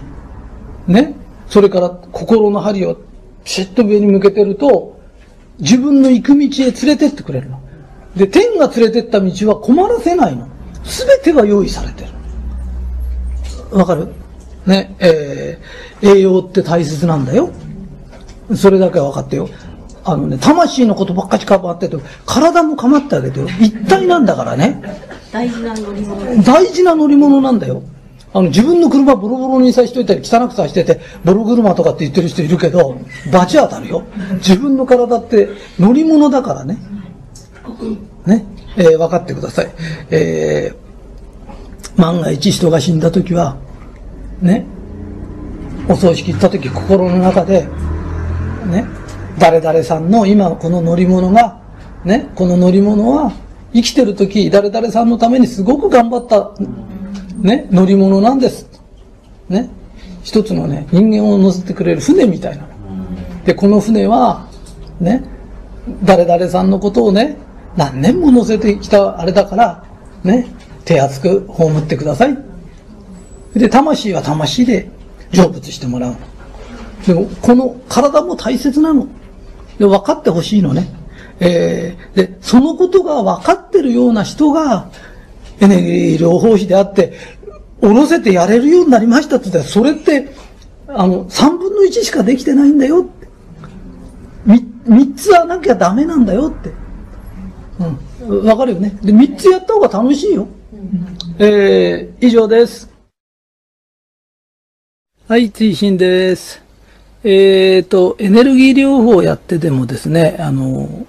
[0.86, 1.14] ね。
[1.48, 2.96] それから心の針を
[3.44, 5.00] ピシッと上に向けてると、
[5.58, 7.60] 自分の行く道へ連れてってくれるの。
[8.16, 10.48] で、天が連れてった道は困らせないの。
[10.84, 12.04] すべてが用意されて
[13.70, 13.78] る。
[13.78, 14.08] わかる？
[14.66, 17.50] ね、えー、栄養って大切なんだよ。
[18.54, 19.48] それだけは分かってよ。
[20.04, 23.46] あのね、魂のことばっかりかばってて、体も構ってあげてよ。
[23.60, 24.82] 一体なんだからね。
[25.32, 26.42] 大事な乗り物。
[26.42, 27.82] 大事な乗り物なんだよ。
[28.34, 32.98] あの、自分の車ボロボロにさしといたり汚くさしてて、ボロ車とかって言ってる人いるけど、
[33.30, 34.02] 罰当たるよ。
[34.34, 36.78] 自分の体って乗り物だからね。
[38.26, 38.44] ね。
[38.76, 39.70] えー、分かってください。
[40.10, 43.56] えー、万が一人が死んだ時は、
[44.40, 44.64] ね、
[45.88, 47.68] お葬式行った時心の中で、
[48.66, 48.86] ね、
[49.38, 51.60] 誰々さんの今この乗り物が、
[52.04, 53.32] ね、この乗り物は
[53.72, 56.52] 生きてる時誰々さんのためにすごく頑張った、
[57.38, 58.68] ね、乗り物なんです。
[59.48, 59.68] ね、
[60.22, 62.66] 一つのね、人間を乗せてくれる船みたいな。
[63.44, 64.48] で、この船は、
[65.00, 65.22] ね、
[66.04, 67.36] 誰々さんのことをね、
[67.76, 69.84] 何年も乗せてきたあれだから、
[70.22, 70.46] ね、
[70.84, 72.38] 手厚く葬ってください。
[73.54, 74.88] で、魂は魂で
[75.32, 76.16] 成仏してもらう。
[77.06, 79.08] でも、この体も大切なの。
[79.78, 80.88] で、分かってほしいのね。
[81.40, 84.88] えー、で、そのことが分かってるような人が、
[85.60, 87.14] エネルギー療法士であって、
[87.80, 90.32] おろせてやれるようになりましたって言ったら、それって、
[90.86, 93.28] あの、三分の一しかできてないんだよって。
[94.46, 96.70] 三、三つはなきゃダメなんだよって。
[98.28, 98.46] うん。
[98.46, 98.96] わかるよね。
[99.02, 100.46] で、三つやった方が楽しいよ。
[101.38, 102.88] えー、以上です。
[105.26, 106.61] はい、追伸です。
[107.24, 111.06] えっ、ー、と、エネルギー療法をやっててもですね、あの、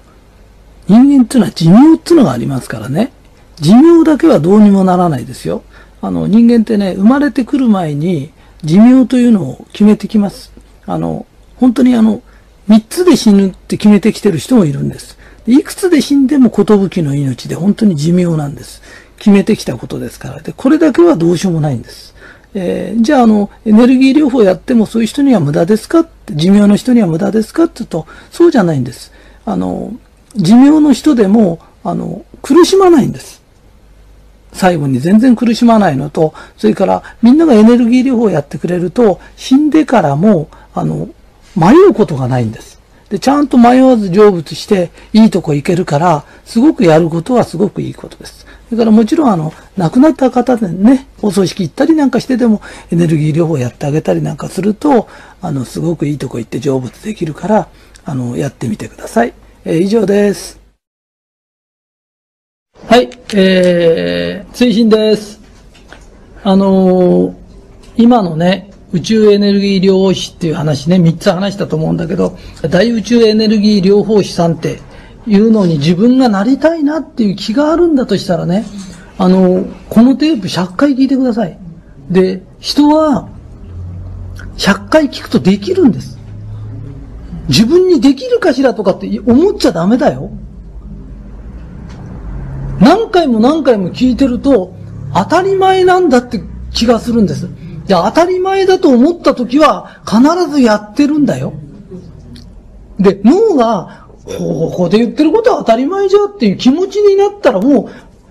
[0.88, 3.12] 人間っていうのは寿命っていうのがありますからね。
[3.60, 5.63] 寿命だけはどうにもならないですよ。
[6.02, 8.32] あの、人間ってね、生まれてくる前に
[8.63, 10.52] 寿命というのを決めてきます。
[10.86, 12.21] あの、本当にあの、
[12.67, 15.17] 三つで死ぬって決めてきてる人もいるんです。
[15.47, 16.65] いくつで死んでも寿
[17.02, 18.82] の命で本当に寿命なんです。
[19.17, 20.41] 決めてきたことですから。
[20.41, 22.12] で、これだけはどうしようもないんです。
[22.55, 29.11] えー、じゃあ、あの、エネルギー療法やってもそういう人には無駄ですかって、寿命の人には無駄ですかって言うと、そうじゃないんです。
[29.45, 29.93] あの、
[30.35, 33.41] 寿命の人でも、あの、苦しまないんです。
[34.53, 41.09] 最後に全然苦しまないのと、それからみんながエネルギー療法をやってくれると、死んでからも、あの、
[41.55, 42.72] 迷うことがないんです。
[43.13, 48.47] で、ちゃんと迷わず成仏して、いいとこ行けるから、すごくやることはすごくいいことです。
[48.69, 55.08] それからもちろん、あの、亡くなった方でね、お葬式行ったりなんかしてでも、エネルギー療法やってあげたりなんかすると、
[55.41, 57.67] あの、すごくいいとこ行って成仏できるから、
[58.04, 59.36] あの、やってみてください。
[59.63, 60.60] えー、以上です。
[62.88, 65.39] はい、えー、追伸です。
[66.43, 67.36] あのー、
[67.95, 72.38] 今のね、宇宙エネルギー療法士っていう話ね、3つ話したと思うんだけど、
[72.69, 74.79] 大宇宙エネルギー療法士さんって
[75.25, 78.65] いうのに自分がなりたいなっていう気があるんだとしたらね、
[79.17, 81.58] あの、このテープ100回聞いてください。
[82.12, 83.29] で、人は
[84.58, 86.19] 100回聞くとできるんです。
[87.49, 90.29] 自分にできるかしらとかって思っちゃダメだよ。
[92.79, 94.75] 何回も何回も聞いてると、
[95.15, 97.49] 当たり前なんだって気がするんです。
[98.01, 101.53] 当たり前だと思った時は必ずやってるんだよ。
[102.99, 107.89] で、脳が、ここで言ってることは当たり前じゃっていう気持ちになったらも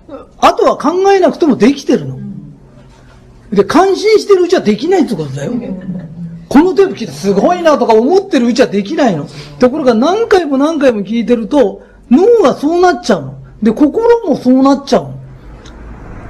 [0.09, 2.19] う、あとは考えなくてもできてるの。
[3.51, 5.53] で、感心してるうちはできないってことだよ。
[6.49, 9.27] このテープ聞いてすごいなとか思ってるうちはできないの。
[9.59, 13.35] ところが何回も何回も聞いてると、脳がそうなっちゃうの。
[13.61, 15.22] で、心もそうなっちゃうの。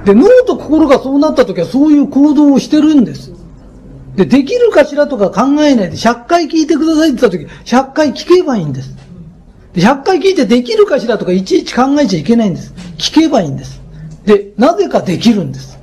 [0.04, 3.32] で、脳と心がそうなった時はそういう行動をしてるんです。
[4.16, 8.94] で、できるかしらとか考えないで、100回聞いてくださいって言った時、100回聞けばいいんです。
[9.72, 12.72] で、100回聞いてできるかしらとかいちいち考えちゃいけないんです。
[12.96, 13.82] 聞けばいいんです。
[14.24, 15.78] で、なぜかできるんです。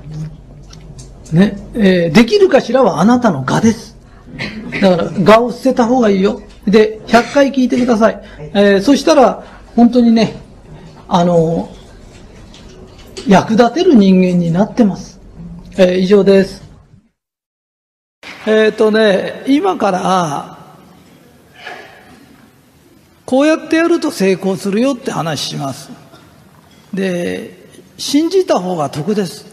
[1.33, 3.97] ね、えー、できるかしらはあなたの我です。
[4.81, 6.41] だから、我を捨てた方がいいよ。
[6.65, 8.21] で、100回聞いてください。
[8.53, 9.43] えー、そしたら、
[9.75, 10.35] 本当にね、
[11.07, 11.69] あの、
[13.27, 15.19] 役立てる人間になってます。
[15.77, 16.63] えー、以上です。
[18.45, 20.57] えっ、ー、とね、今から、
[23.25, 25.89] こうやってやると成功するよって話します。
[26.93, 27.57] で、
[27.97, 29.45] 信じた方が得です。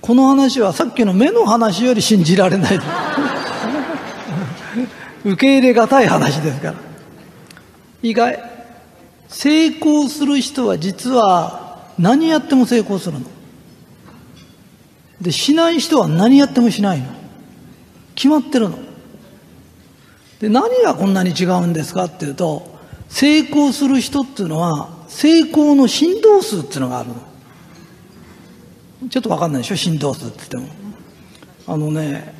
[0.00, 2.80] この話はさっきの目の話より信じられない。
[5.24, 6.74] 受け入れがたい話ですから。
[8.02, 8.42] 意外、
[9.28, 11.59] 成功する人は実は
[12.00, 13.26] 何やっても成功するの？
[15.20, 17.06] で、しない人は何やってもしないの？
[18.14, 18.78] 決まってるの。
[20.40, 22.78] で、何がこんなに違うんですかっていうと、
[23.10, 27.16] 成功する人っていうのは、成功の振動数っていうのがあるの。
[29.10, 29.76] ちょっとわかんないでしょ？
[29.76, 30.68] 振動数って言っても。
[31.66, 32.34] あのね、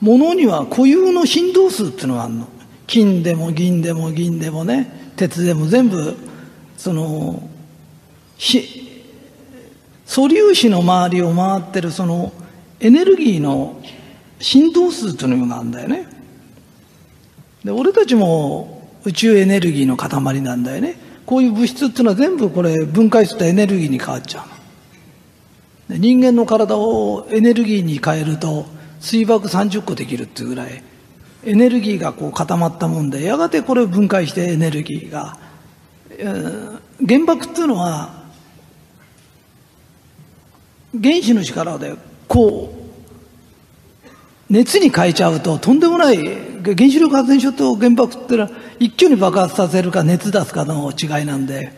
[0.00, 2.48] 物には固有の振動数っていうのがあるの。
[2.86, 6.14] 金でも銀でも銀でもね、鉄でも全部、
[6.76, 7.48] その、
[8.38, 12.32] 素粒子の周りを回ってるその
[12.80, 13.82] エネルギーの
[14.38, 16.08] 振動数というのがあるんだよね。
[17.64, 20.96] で、俺たちも宇宙エネルギーの塊なんだよね。
[21.26, 24.44] こういう物質っていうのは全部これ分解するとエネルギーに変わっちゃ
[25.88, 25.98] うの。
[25.98, 28.66] 人間の体をエネルギーに変えると
[29.00, 30.82] 水爆30個できるっていうぐらい
[31.44, 35.38] エネルギーがこう固まったもんでやがてこれを分解してエネルギーが、
[36.10, 38.17] えー、原爆っていうのは
[40.92, 41.94] 原子の力で
[42.26, 42.78] こう
[44.50, 46.16] 熱に変えちゃうととんでもない
[46.62, 51.72] 原子力発電所と原爆ってのは一挙に爆発させるか熱出すかの違いなんで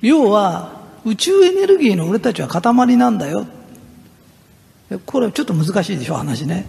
[0.00, 3.46] 要は宇宙エネルギーの俺たちは塊なんだよ。
[5.06, 6.66] これちょっと難しいでしょ話ね。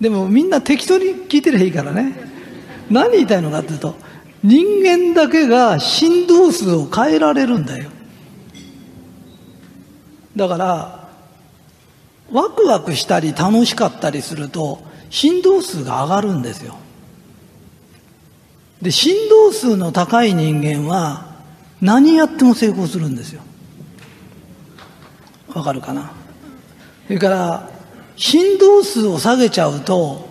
[0.00, 2.14] でもみんな適当に聞いてりゃいいからね。
[2.90, 3.94] 何言いたいのかっていうと
[4.42, 7.90] 人間だけが振動数を変えられるんだよ。
[10.36, 11.08] だから
[12.32, 16.76] ワクワクしたり楽しかったりすると振動数が上がるんですよ。
[18.82, 21.34] で振動数の高い人間は
[21.80, 23.42] 何やっても成功するんですよ。
[25.54, 26.12] わかるかな？
[27.06, 27.70] それから
[28.16, 30.28] 振動数を下げちゃうと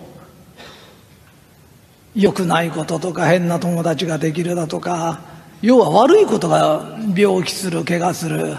[2.14, 5.20] 良くないこととか変な友達ができるだとか
[5.62, 8.56] 要は悪いことが病気する怪我する。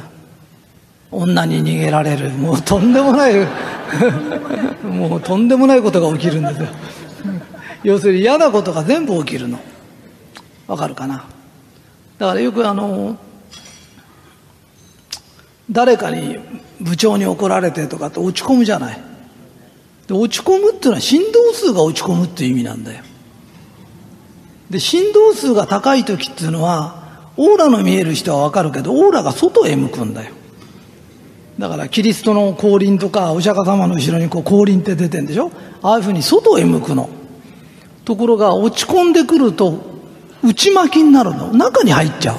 [1.12, 2.30] 女に逃げられる。
[2.32, 3.34] もうとんでもない。
[4.84, 6.68] もうとんでもないことが起きるんですよ。
[7.84, 9.60] 要するに嫌なことが全部起きるの。
[10.68, 11.26] わかるかな？
[12.18, 13.18] だからよくあの
[15.70, 16.40] 誰かに
[16.80, 19.02] 部長に怒られてとかって落ち込むじゃない。
[20.08, 23.04] で落ち込むっていうのは振動数が落ち込むっていう意味なんだよ。
[24.70, 30.34] で振動数が高い時っていうのはオーラの見える人はわかるけどオーラが外へ向くんだよ。
[31.58, 35.52] だからキリストの降臨とかお釈迦様の後ろにこう降臨って出てんでしょ？
[35.82, 37.10] ああいうふうに外へ向くの。
[38.04, 39.80] ところが落ち込んでくると
[40.44, 41.54] 内巻きになるの。
[41.54, 42.38] 中に入っちゃう。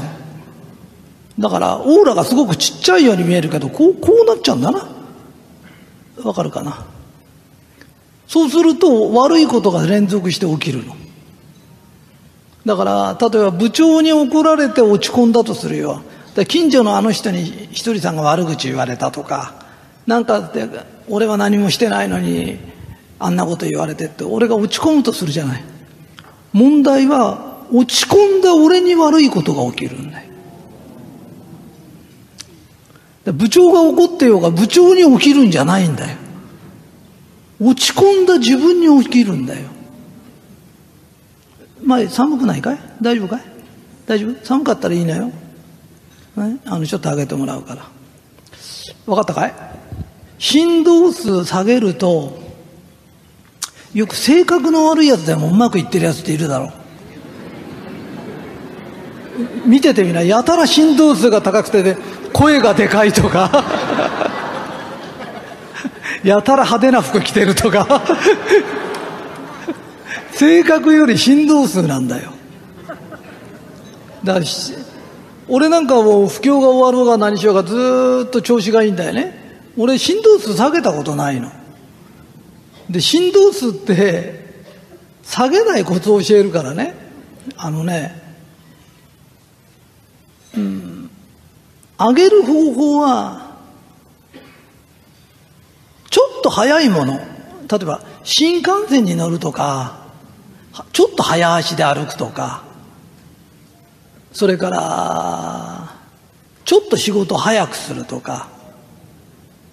[1.40, 4.87] だからオーラがすごくちっちゃいように見えるけどこうこうなっちゃうんだな。
[6.22, 6.85] わかるかな？
[8.26, 10.94] そうすると悪いことが連続して起きるの。
[12.66, 16.02] だから例えば部長に怒られて落ち込んだとするよ。
[16.44, 19.55] 近所のあの人にひとりさんが悪口言われたとか
[20.07, 20.68] なんかって
[21.09, 22.59] 俺は何もしてないのに
[23.18, 25.64] あんなこと言われてって俺が落ち込むとするじゃない。
[26.53, 30.27] 問題は落ち込んだ俺に悪いことが起きるんだよ。
[33.33, 36.16] 部長が怒ってようが部長に起きるんじゃないんだよ。
[37.61, 39.68] 落ち込んだ自分に起きるんだよ。
[41.83, 42.79] 前寒くないかい？
[43.01, 43.42] 大丈夫かい？
[44.07, 44.44] 大丈夫？
[44.44, 45.33] 寒かったらいいのよ。
[46.37, 47.88] ね、あのちょっと上げてもらうから。
[49.07, 49.55] 分かったかい？
[50.38, 52.38] 振動数下げると
[53.94, 56.72] よく性格の悪いやつでもうまくいってるやつっているだろう。
[59.66, 60.22] 見ててみな。
[60.22, 61.96] やたら振動数が高くてで
[62.33, 63.64] 声がでかいとか。
[66.22, 68.03] やたら派手な服着てるとか。
[70.33, 72.33] 性格より振動数なんだよ。
[74.22, 74.44] だから
[75.48, 79.62] 俺なんかもう不況が終わろうが何しようがずっと調子がいいんだよね。
[79.76, 81.52] 俺振動数下げたことないの。
[82.90, 84.64] で振動数って
[85.22, 86.94] 下げないコツを教えるからね。
[87.56, 88.22] あのね
[90.56, 91.11] うん
[91.98, 93.56] 上げる方法は
[96.11, 97.14] ちょっと早いもの。
[97.68, 100.06] 例えば新幹線に乗るとか
[100.92, 102.62] ちょっと早足で歩くとか
[104.37, 105.94] それから
[106.66, 108.51] ちょっと仕事早くするとか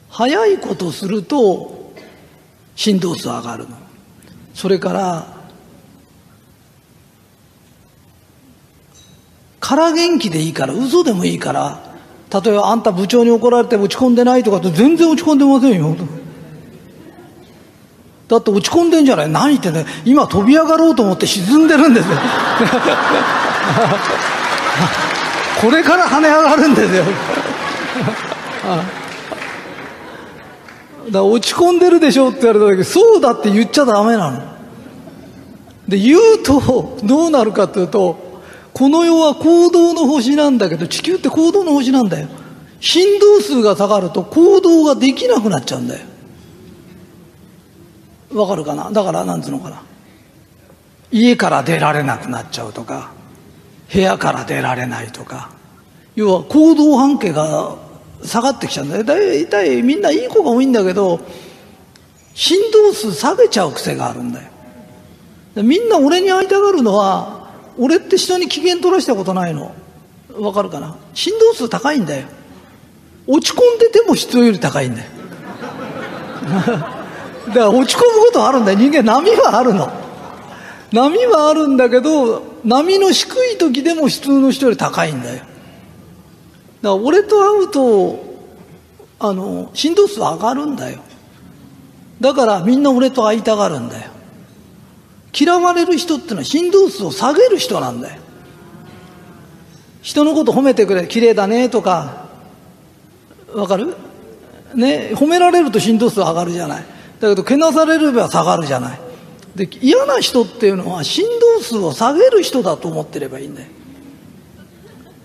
[0.09, 1.91] 早いことすると
[2.77, 3.75] 振動数上がるの。
[4.53, 5.27] それから
[9.59, 11.97] 空元気でいいから嘘でもいいから
[12.31, 15.93] 例えばあんた部長に怒られて落ち込んでないとかって全然落ち込んでませんよ。
[18.29, 19.29] だって落ち込んでんじゃない。
[19.29, 22.17] 何言ってね今飛び上がろうと思って沈んでるんですよ。
[25.61, 27.03] これから跳ね上がるんですよ。
[31.11, 34.41] だ落ち込んでるでしょって言われた時そうだって言っちゃダメなの。
[35.87, 38.41] で言うとどうなるかというと
[38.73, 42.29] この世は行動の星なんだけど地球って行動の星なんだよ。
[42.79, 46.05] 振動数が下がると行動ができなくなっちゃうんだよ。
[48.33, 48.89] わかるかな？
[48.91, 49.81] だからなんつうのかな？
[51.11, 53.11] 家から出られなくなっちゃうとか。
[53.91, 55.51] 部屋から出られないとか
[56.15, 57.75] 要は行動半径が
[58.23, 61.19] 下がってきちゃうんだよ大体みんないい子が多いんだけど
[62.33, 64.49] 振動数下げちゃう癖があるんだよ
[65.63, 69.73] みんな俺に会いたがるのは俺って人に機嫌取らしたことないの
[70.35, 70.95] わかるかな？
[71.13, 72.27] 振動数高いんだよ
[73.27, 75.09] 落ち込んでても人より高いんだよ。
[76.43, 76.89] だか
[77.53, 78.77] ら落ち込むことはあるんだよ。
[78.79, 79.89] 人間波はあるの。
[80.93, 85.39] 波はあるんだけど、波の低い時でも普通の人より高いんだよ。
[85.39, 85.47] だか
[86.81, 88.23] ら俺と会うと、
[89.19, 90.99] あの、振動数上がるんだよ。
[92.21, 94.11] だからみんな俺と会いたがるんだよ。
[95.37, 98.21] 嫌われる人ってのは振動数を下げる人なんだよ。
[100.03, 102.27] 人のこと褒めてくれ、綺麗だねとか、
[103.55, 103.95] わかる？
[104.75, 106.85] ね、褒められると振動数上がるじゃない。
[107.19, 108.99] だけど、けなされれば下がるじゃない。
[109.55, 113.67] で、嫌な人っていうのは振動数を下げる人だと思ってればいいんだよ。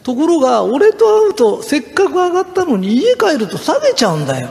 [0.02, 4.48] ところが、俺と会うとせっかく上がったのに家帰ると下げちゃうんだよ。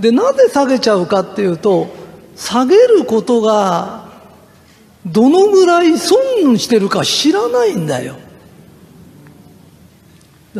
[0.00, 1.88] で、なぜ下げちゃうかっていうと、
[2.36, 4.08] 下げることが
[5.06, 8.16] どのぐらい損してるか知らないんだよ。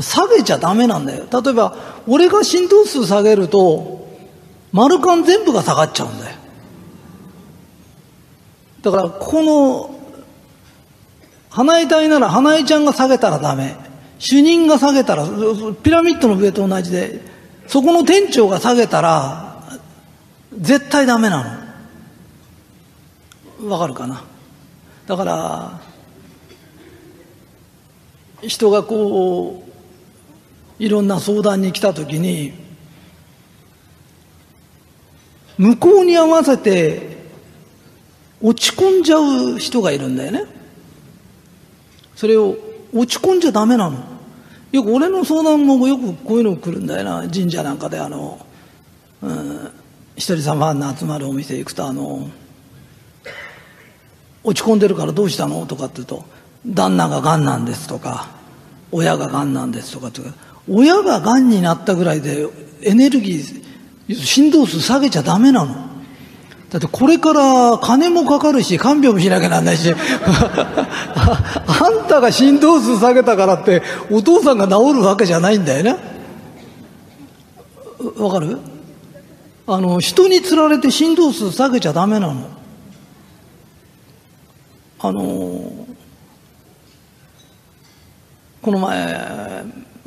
[0.01, 1.27] 下げちゃダメなんだよ。
[1.31, 1.77] 例えば、
[2.07, 4.09] 俺が振動数下げると、
[4.73, 6.37] 丸ン全部が下がっちゃうんだよ。
[8.83, 9.99] だから、ここの、
[11.51, 13.77] 花江隊なら花江ちゃんが下げたらダメ。
[14.19, 15.27] 主任が下げたら、
[15.83, 17.21] ピラミッドの上と同じで、
[17.67, 19.81] そこの店長が下げたら、
[20.59, 21.63] 絶対ダメな
[23.61, 23.71] の。
[23.71, 24.25] わかるかな？
[25.07, 25.81] だから、
[28.43, 29.65] 人がこ
[30.79, 32.55] う、いろんな相談に来た時に
[35.57, 37.12] 向こうに合わせて
[38.43, 40.45] 落ち込んじゃう人がいるんだよね。
[42.17, 42.57] それを
[42.93, 43.99] 落ち込んじゃダメなの。
[44.73, 47.29] よく俺の相談もよくこういうの来るんだよな。
[47.29, 48.45] 神社なんかであの、
[49.23, 49.71] うん、
[50.17, 52.29] 一人様の集まるお店行くとあの
[54.43, 55.65] 落ち込んでるからどうしたの？
[55.67, 56.25] とかって言うと
[56.67, 58.31] 旦那ががんなんですとか
[58.91, 60.21] 親ががんなんですとかって
[60.69, 62.49] 親が癌になったぐらいで
[62.83, 65.92] エネルギー、振動数下げちゃダメなの。
[66.73, 75.97] だってこれから金もかかるし、看病もしなきゃなんないし、 あんたが振動数下げたからってお父さんが治るわけじゃないんだよね。
[78.17, 78.59] わかる？
[79.67, 82.47] あの、人につられて振動数下げちゃダメなの。
[85.01, 85.21] あの、
[88.63, 89.65] この前、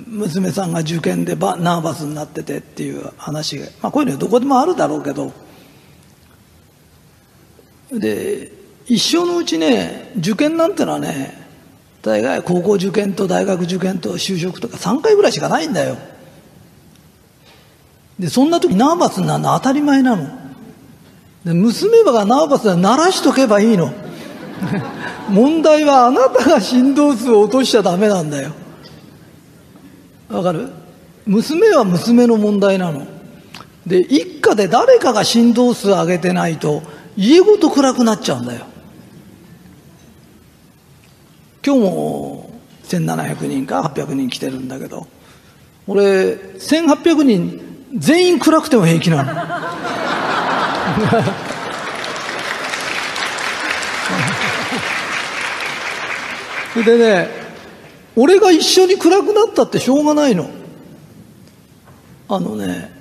[0.07, 5.31] 娘さんが受験でナーバスになっててっていう話、まあ、こういうのはどこでもあるだろうけど
[7.99, 8.51] で
[8.87, 11.45] 一生のうちね受験なんてのはね
[12.01, 15.97] 大概高校受験と大学受験と就職とか3回ぐらいしかないんだよ。
[18.19, 20.27] でそんな時ナーバスになるの当たり前なの。
[21.43, 23.93] で娘がナーバスで鳴らしとけばいいの。
[25.29, 28.51] 問題はあなたが振動数を落としちゃダメなんだよ。
[30.29, 30.69] わかる？
[31.25, 33.05] 娘は娘の問題なの。
[33.85, 36.81] で、一家で誰かが振動数上げてないと、
[37.17, 38.65] 家ごと暗くなっちゃうんだよ。
[41.65, 42.51] 今日も
[42.83, 45.07] 1700人か800人来てるんだけど、
[45.87, 49.33] 俺、1800人全員暗くても平気なの。
[56.83, 57.29] でね、
[58.15, 60.49] 俺が一緒に暗くなったってしょうがないの。
[62.27, 62.94] あのね、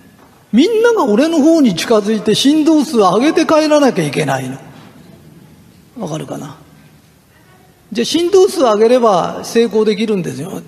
[0.55, 4.57] みんなが俺の方に近づいて振動数を上げて帰らなきゃいけないの。
[5.99, 6.57] わかるかな？
[7.91, 10.63] じゃあ振動数を上げれば成功できるんですよ。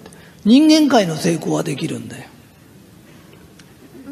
[0.45, 2.29] 人間界の成功はできるんだよ。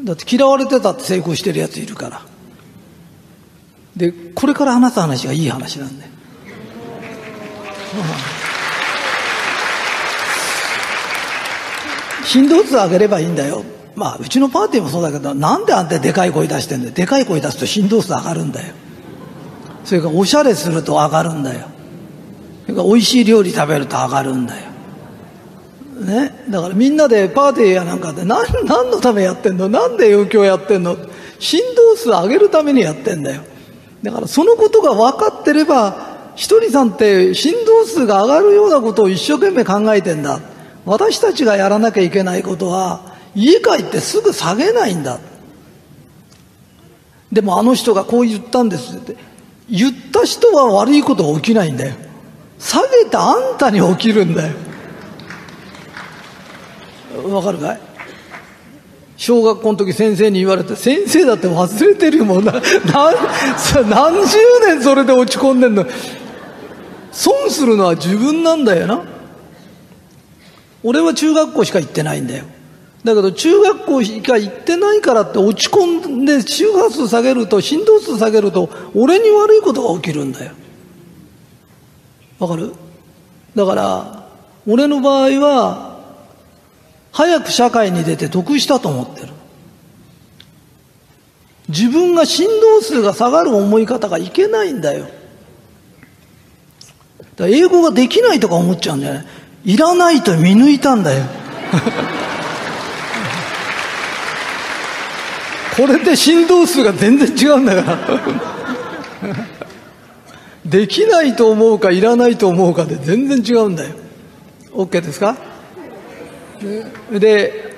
[0.05, 2.21] だって嫌われてたって成功してるやついるから。
[3.97, 6.11] で、これから話す話がいい話なんだよ。
[12.23, 13.65] 振動数を上げればいいんだよ。
[13.95, 16.93] まあ、うちのパーティーもそうだけど、なんであんたでかい声出してんだよ。
[16.93, 18.73] でかい声出すと振動数上がるんだよ。
[19.85, 21.67] それからおしゃれすると上がるんだよ。
[22.63, 24.71] それから美味しい料理食べると上がるんだよ。
[26.01, 26.45] ね？
[26.49, 29.69] だからみんなでパーティーやなんかで何、何のためやってんの？
[29.69, 30.97] なんで余興やってんの？
[31.39, 33.43] 振動数上げるためにやってんだよ。
[34.03, 40.41] だからそのことが分かってれば、ひとりさんって振動数が上がるようなことを一生懸命考えてんだ。
[40.85, 45.19] 私たちがやらなきゃいけないことは家帰ってすぐ下げないんだ。
[47.31, 49.17] でもあの人がこう言ったんですって。
[49.69, 51.95] 言った人は悪いことが起きないんだよ。
[52.59, 54.53] 下げたあんたに起きるんだよ。
[57.29, 57.79] わかるかい？
[59.17, 62.53] 小学校の時先生に言われて先生だって忘れてるもうな。
[63.89, 65.85] 何十年それで落ち込んでんの？
[67.11, 69.03] 損するのは自分なんだよな。
[70.83, 72.45] 俺は中学校しか行ってないんだよ。
[73.05, 80.51] だけど中学校しか行ってないからって落ち込んで周波数下げると振動数下げると俺に悪いことが起きるんだよ。
[82.39, 82.73] わかる？
[83.55, 84.27] だから
[84.67, 85.99] 俺の場合は
[87.11, 89.33] 早く社会に出て得したと思ってる。
[91.69, 95.05] 自分が振動数が下がる思い方がいけないんだよ。
[97.35, 99.25] だ英語ができないとか思っちゃうんじゃない？
[99.65, 101.23] いらないと見抜いたんだよ。
[105.75, 107.97] これで振動数が全然違うんだから。
[110.65, 113.95] できないと思うかいらないと思うかで全然違うんだよ。
[114.71, 115.37] OK ですか？
[117.11, 117.75] で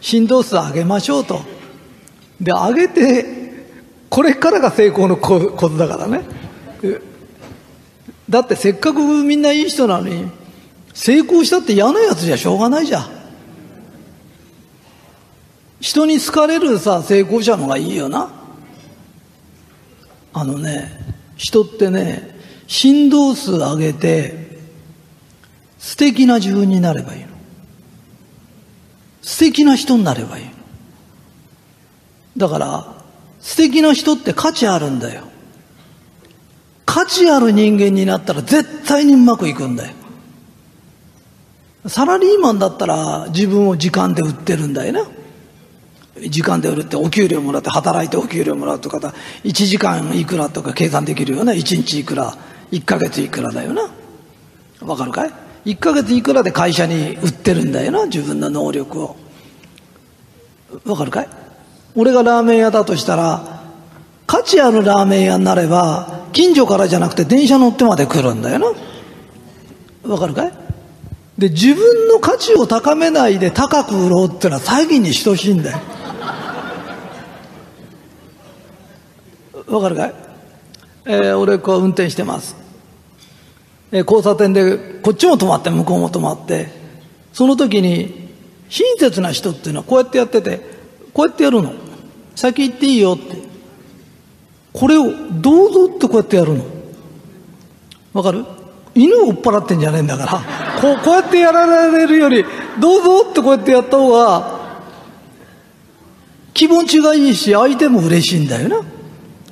[0.00, 1.40] 振動数上げましょうと。
[2.40, 3.24] で上げて
[4.10, 6.22] これからが成功のことだからね。
[8.28, 10.30] だってせっかくみんないい人なのに
[10.92, 13.17] 成功したって嫌なやつじゃしょうがないじゃん。
[15.80, 18.30] 人に好かれるさ成功者の方がいいよな。
[20.32, 20.90] あのね
[21.36, 24.58] 人ってね振動数上げて
[25.78, 27.28] 素敵な自分になればいいの。
[29.22, 30.50] 素敵な人になればいいの。
[32.36, 32.94] だから
[33.40, 35.22] 素敵な人って価値あるんだよ。
[36.86, 39.94] 価値ある人間になったら絶対にうまくいくんだよ。
[41.86, 45.06] サラリーマンだったら自分を時間で売ってるんだよな。
[46.28, 48.98] 時間で売るってお給料もらって働いてお給料もらうとか
[49.44, 52.36] 1時間いくらとか計算できるよね1日いくら
[52.72, 53.88] 1ヶ月いくらだよな。
[54.80, 55.32] わかるかい
[55.64, 59.16] ？1ヶ月いくらで会社に売ってるんだよな自分の能力を。
[60.84, 61.28] わかるかい？
[61.96, 63.64] 俺がラーメン屋だとしたら
[64.26, 68.72] 価値あるラーメン屋になれば近所からじゃなくて電車乗ってまで来るんだよな。
[70.12, 70.52] わかるかい？
[71.38, 75.78] で自分の価値を高めないで高く売ろうってのは詐欺に等しいんだよ。
[79.68, 80.14] わかるかい、
[81.06, 82.56] えー、俺こう運転してます、
[83.92, 86.68] えー、交差点でこっちも止まって向こうも止まって
[87.32, 88.28] その時に
[88.68, 90.60] 親切な人っていうのはこうやってやってて
[91.14, 91.72] こうやってやるの。
[92.36, 93.36] 先行っていいよって。
[94.72, 95.06] これを
[95.40, 96.64] どうぞってこうやってやるの。
[98.12, 98.44] わかる？
[98.94, 100.80] 犬を追っ払ってんじゃねえんだから。
[100.80, 102.44] こうこうやってやられるより
[102.78, 104.82] どうぞってこうやってやった方が
[106.54, 108.80] 気持ちがいいし相手も嬉しいんだよな。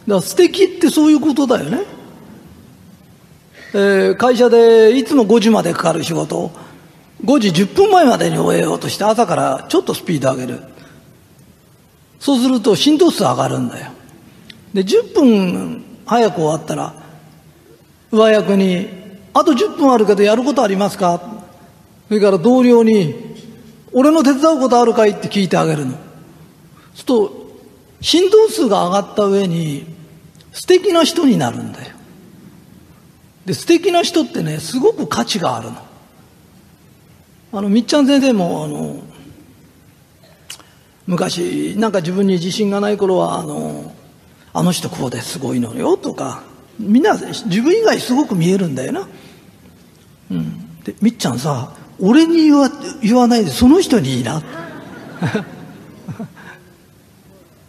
[0.07, 1.83] ら素敵ってそういうことだよね。
[3.75, 6.51] えー、会社でいつも5時までかかる仕事を
[7.25, 10.61] 5時10分前までに終えようとして朝からちょっとスピード上げる。
[12.19, 13.91] そうすると振動数上がるんだよ。
[14.73, 16.95] で、10分早く終わったら、
[18.11, 18.89] 上役に、
[19.35, 21.21] あと10分あるけどやることありますか？
[22.09, 23.15] それから同僚に、
[23.93, 25.11] 俺の手伝うことあるかい？
[25.11, 25.93] って聞いてあげるの。
[25.93, 27.46] そうすると、
[28.01, 29.87] 振動数が上がった上に、
[30.53, 31.95] 素敵な人になるんだよ。
[33.45, 35.77] で、素敵な人ってね、すごく価値があるの。
[37.53, 39.03] あの、みっちゃん先生も、あの、
[41.07, 43.95] 昔、なんか自分に自信がない頃は、あの、
[44.53, 46.43] あの人こうですごいのよとか、
[46.79, 49.09] みんな自分以外すごく見えるんだよな。
[50.31, 50.83] うん。
[50.83, 52.71] で、みっちゃんさ、俺に言わ
[53.03, 54.43] 言わないでその人にいいな。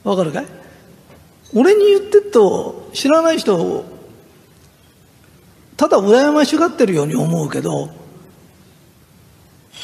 [0.08, 0.46] わかるかい？
[1.54, 3.86] 俺に言ってっと知らない人
[5.76, 7.90] ただ羨ましがってるように思うけど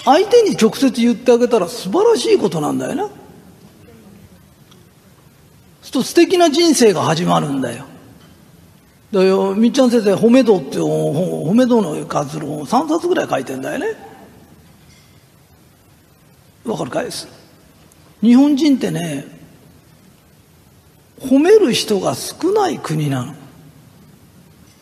[0.06, 3.10] 相手に直接言ってあげたら素晴らしいことなんだよな。
[5.82, 7.86] すると素敵な人生が始まるんだよ。
[9.12, 13.96] だよ、みっちゃん先生、褒め道っていう本、褒め道の関する本3冊ぐらい書いてんだよね。
[16.66, 17.06] わかるかい？
[17.06, 17.28] です
[18.22, 19.26] 日本人ってね、
[21.24, 23.36] 褒める人が少ない国なの。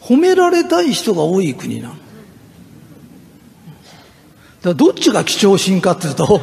[0.01, 1.95] 褒められたい人が多い国なの。
[4.63, 6.39] だどっちが貴重心かっていうと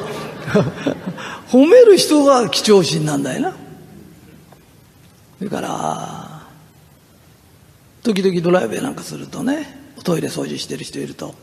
[1.51, 3.57] 褒める人が貴重心なんだよな。
[5.38, 6.42] それから、
[8.03, 11.34] 時々ドライブなんかするとね、トイレ掃除してる人いると、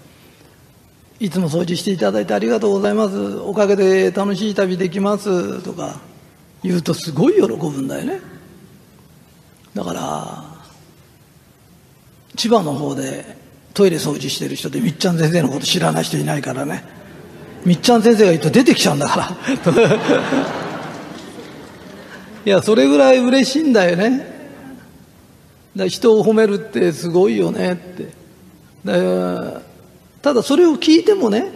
[1.19, 3.17] いつも掃除していただいてありがとうございます。
[3.37, 5.99] おかげで楽しい旅できますとか
[6.61, 8.34] 言うとすごい喜ぶんだよね。
[9.75, 10.43] だから
[12.35, 13.37] 千葉の方で
[13.73, 16.85] トイレ掃除してる人でみっちゃん先生のこと知らない人いないからね。
[17.65, 19.29] みっちゃん先生が言うと出てきちゃうんだから。
[22.45, 24.33] いやそれぐらい嬉しいんだよね。
[25.75, 28.13] だ人を褒めるってすごいよねって。
[28.85, 29.59] だ
[30.21, 31.51] ただそれを聞いてもね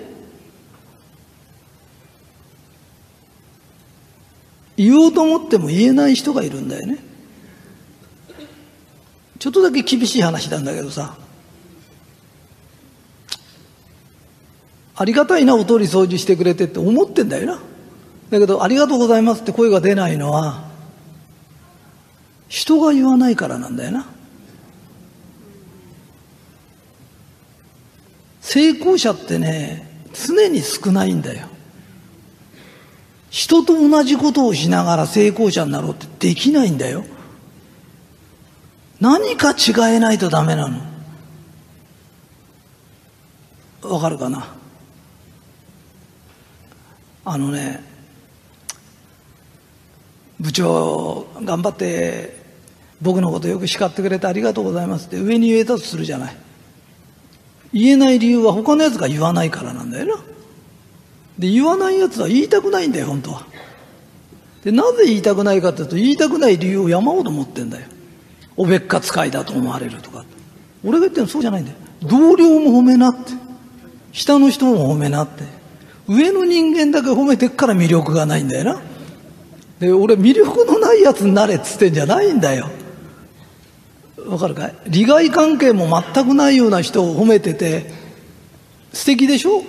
[4.76, 7.09] 言おうと思っても言えない人がいるんだよね。
[9.40, 11.16] ちょっとだけ厳しい話なんだけどさ、
[14.96, 17.62] ありがたいな、お通り掃除してくれてって思ってんだよな。
[18.30, 20.70] だけど、ありがとうございますって声が出ないのは、
[22.50, 24.08] 人が言わないからなんだよな。
[28.42, 31.48] 成功者ってね、常に少ないんだよ。
[33.30, 37.06] 人と同じことをしながら成功者になろうってできないんだよ。
[39.00, 40.80] 何か違えないとダメなの？
[43.82, 44.48] わかるかな？
[47.26, 47.84] あのね、
[50.40, 52.38] 部長、頑張って
[53.02, 56.36] 僕のことよく叱ってくれてありがとうございますって上に言えたとするじゃない。
[57.72, 60.24] 言えない理由は他のやつが言わないからなんだよな。
[61.38, 63.46] で、言わないやつは言いたくないんだよ、本当は。
[64.64, 67.86] で、なぜ言いたくないかっていうと、言いたくない理由を山ほど持ってんだよ。
[68.60, 70.26] おべっか使いだと思われるとか。
[70.84, 71.78] 俺が言ってるのそうじゃないんだよ。
[72.04, 73.32] 同僚も褒めなって。
[74.12, 75.46] 下の人も褒めなって。
[76.10, 78.82] 上の人間だけ褒めてっから魅力がないんだよな。
[79.80, 82.70] で、俺魅力のないやつになれっつってんじゃないんだよ。
[84.28, 84.76] わかるかい？
[84.88, 87.90] 利害関係も全くないような人を褒めてて、
[88.92, 89.64] 素敵でしょ？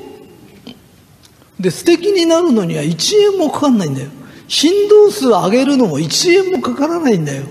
[1.61, 4.09] で、素敵になるのには1円もかかんないんだよ。
[4.49, 7.45] 振動数上げるのも1円もかからないんだよ。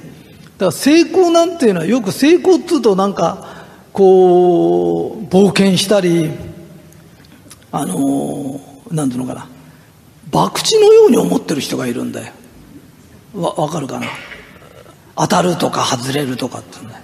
[0.59, 6.31] だから成功なんていうのはよく成功っつうとなんか、こう、冒険したり、
[7.71, 8.59] あの
[8.91, 9.47] なんていうのかな。
[10.31, 12.33] 博打のように思ってる人がいるんだよ。
[13.35, 14.07] わ、わかるかな
[15.15, 17.01] 当たるとか外れるとかってね。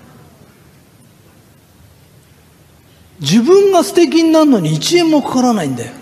[3.22, 5.94] 自分が素敵になるのに1円もかからないんだよ。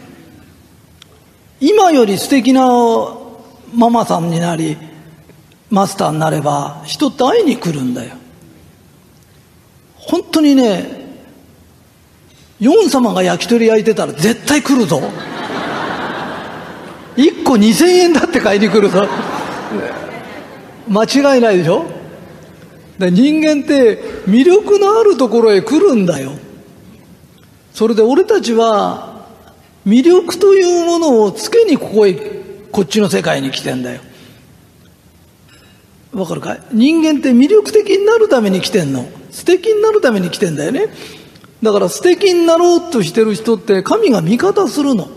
[1.60, 2.68] 今より素敵な
[3.76, 4.76] ママさんになり、
[5.74, 8.14] マスターになれば、人って会いに来るんだよ。
[9.96, 11.02] 本当にね、
[12.60, 15.02] ヨン様が焼き鳥焼いてたら絶対来るぞ。
[17.18, 19.08] 1個2000円だって買いに来るぞ。
[20.88, 21.86] 間違いないでしょ？
[23.00, 26.34] で人間って魅力のあるところへ来るんだよ。
[27.74, 29.26] それで俺たちは
[29.88, 32.14] 魅力というものをつけにここへ、
[32.72, 34.02] こっちの世界に来てんだよ。
[36.14, 36.62] わかるかい？
[36.72, 39.10] 人間って魅力的になるために来てんの。
[39.32, 40.88] 素敵になるために来てんだよね。
[41.64, 45.10] だから素敵になろうとしてる人って神が味方するの。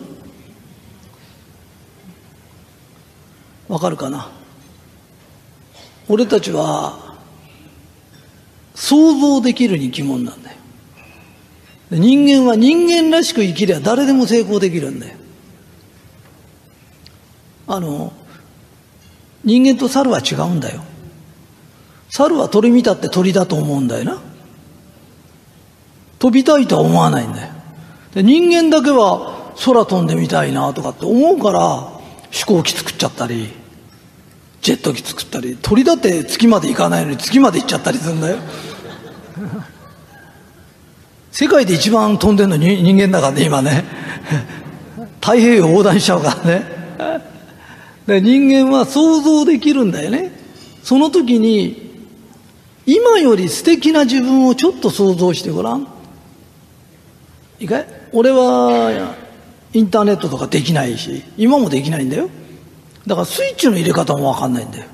[3.69, 4.31] わかるかな？
[6.09, 7.17] 俺たちは
[8.75, 10.57] 想像できるに疑問なんだよ。
[11.91, 15.17] 人間は人間らしく生きりゃ誰でも成功できるんだよ。
[17.67, 18.13] あの、
[19.47, 20.83] 人間と猿は違うんだよ。
[22.11, 24.19] 猿は鳥見たって鳥だと思うんだよな。
[26.19, 27.53] 飛びたいとは思わないんだよ。
[28.13, 31.89] で人間だけは空飛んでみたいなとかって思うから
[32.31, 33.51] 飛行機作っちゃったり、
[34.63, 38.39] ジェット機作ったり、鳥だって月まで行かないのに月まで行っちゃったりするんだよ。
[41.31, 43.85] 世界で一番飛んでるの人間だからね、今ね。
[45.21, 47.36] 太平洋横断しちゃうからね。
[48.07, 50.31] で人間は想像できるんだよね。
[50.83, 51.85] その時に、
[52.87, 55.89] 今より素敵な自分をちょっと想像してごらん。
[57.59, 57.87] いいかい？
[58.13, 59.17] 俺は、
[59.73, 62.31] インターネットとかできないし、今もできないんだよ。
[63.07, 64.85] だからスイッチの入れ方もわかんないんだよ。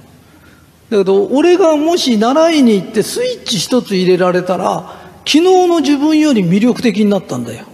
[0.88, 7.66] だけど、俺がもし習いに行ってスイッチ一つ入れられたら、昨日の自分より魅力的になったんだよ。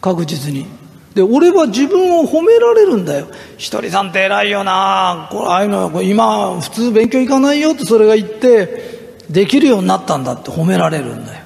[0.00, 0.66] 確実に。
[1.14, 3.28] で、俺は自分を褒められるんだよ。
[3.56, 11.44] ひとりさんって偉いよなこれ、ああいうの、今、普通勉強行かないよってそれが言って、できるようになったんだって褒められるんだよ。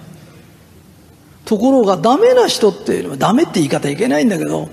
[1.44, 4.68] ところが、ダメな人っていうのは、ダメって言い方いけないんだけど、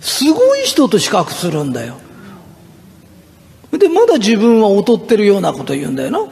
[0.00, 1.94] すごい人と比較するんだよ。
[3.70, 6.26] で、まだ自分は劣ってるようなこと言うんだよな。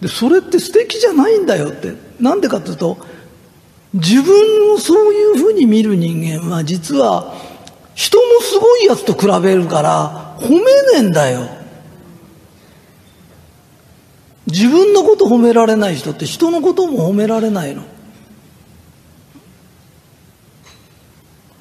[0.00, 1.94] で、それって素敵じゃないんだよって。
[2.20, 2.98] なんでかっていうと、
[3.96, 7.34] 自分をそういうふうに見る人間は実は
[7.94, 10.64] 人のすごいやつと比べるから褒めね
[10.96, 11.48] えんだよ。
[14.46, 17.82] 自分のこと褒められない人って人のことも褒められないの。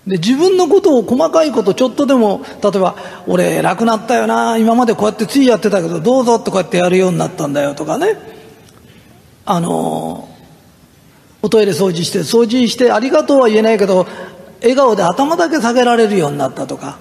[0.05, 8.19] で、自分のことを細かいことちょっとでも、例えば、俺偉くなったよな、今までこうやってついやってたけど、どうぞってこうやってやるようになったんだよとかね。
[9.45, 10.29] あの、
[11.45, 14.07] おトイレ掃除して、掃除してありがとうは言えないけど、
[14.61, 16.97] 笑顔で頭だけ下げられるようになったとか、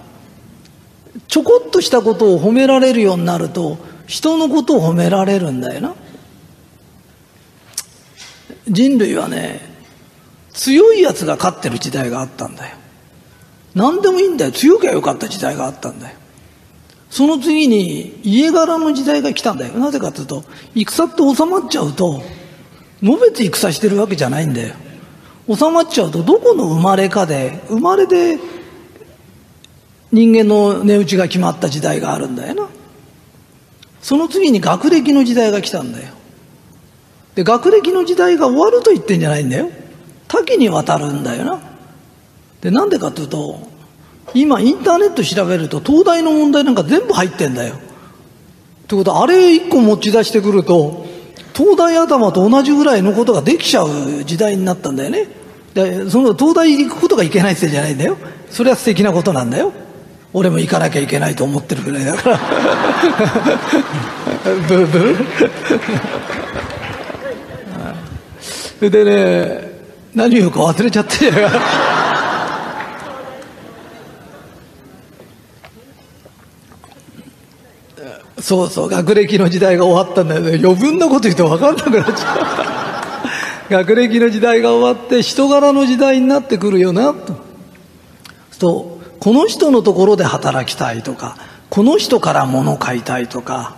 [1.29, 5.95] ちょこっとしたことを褒められるようになると人のことを褒められるんだよな。
[8.69, 9.61] 人類はね
[10.53, 12.77] 強いやつが勝ってる時代があったんだよ。
[13.75, 14.53] 何でもいいんだよ。
[14.53, 16.17] 強きゃよかった時代があったんだよ。
[17.09, 19.75] その次に家柄の時代が来たんだよ。
[19.75, 22.23] なぜかというと戦って収まっちゃうと
[23.05, 24.75] のべつ戦してるわけじゃないんだよ
[25.47, 28.39] 収まっちゃうとどこの生まれかで生まれで
[30.11, 32.69] 人間の値打ちが決まった時代があるんだよな
[34.01, 36.15] その次に学歴の時代が来たんだよ
[37.35, 39.71] で学歴の時代が終わると言ってんじゃないんだよ
[40.27, 41.61] 多岐にわたるんだよな
[42.63, 43.61] でなんでかというと
[44.33, 47.77] 今インターネット調べると東大の問題なんか全部入ってんだよ
[48.89, 51.04] ということはあれ一個持ち出してくると
[51.55, 55.29] 東大頭と同じぐらいのことができちゃう時代になったんだよね。
[55.75, 58.17] でその東大行くことがいけないってじゃないんだよ。
[58.51, 59.73] それは素敵なことなんだよ。
[60.33, 62.41] 俺も行かなきゃいけないと思ってるぐらいだから。
[64.45, 64.51] ブ
[64.85, 68.91] ーブー。
[68.91, 69.73] でね
[70.15, 71.31] 何言うか忘れちゃって
[78.45, 80.61] そうそう学歴の時代が終わったんだよね。
[80.63, 83.73] 余分なこと言って分かんなくなっちゃう。
[83.73, 87.37] 学歴の時代が終わって人柄の時代になってくるよなと。
[88.59, 91.39] とこの人のところで働きたいとか
[91.71, 93.77] この人から物買いたいとか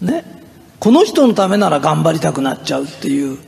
[0.00, 0.24] ね。
[0.80, 3.38] この人のためなら頑張りたくなっちゃうっていう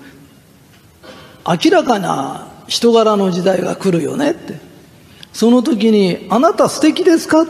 [1.45, 4.61] 明らかな人柄の時代が来るよねって。
[5.33, 7.47] その時に「あなた素敵ですか?」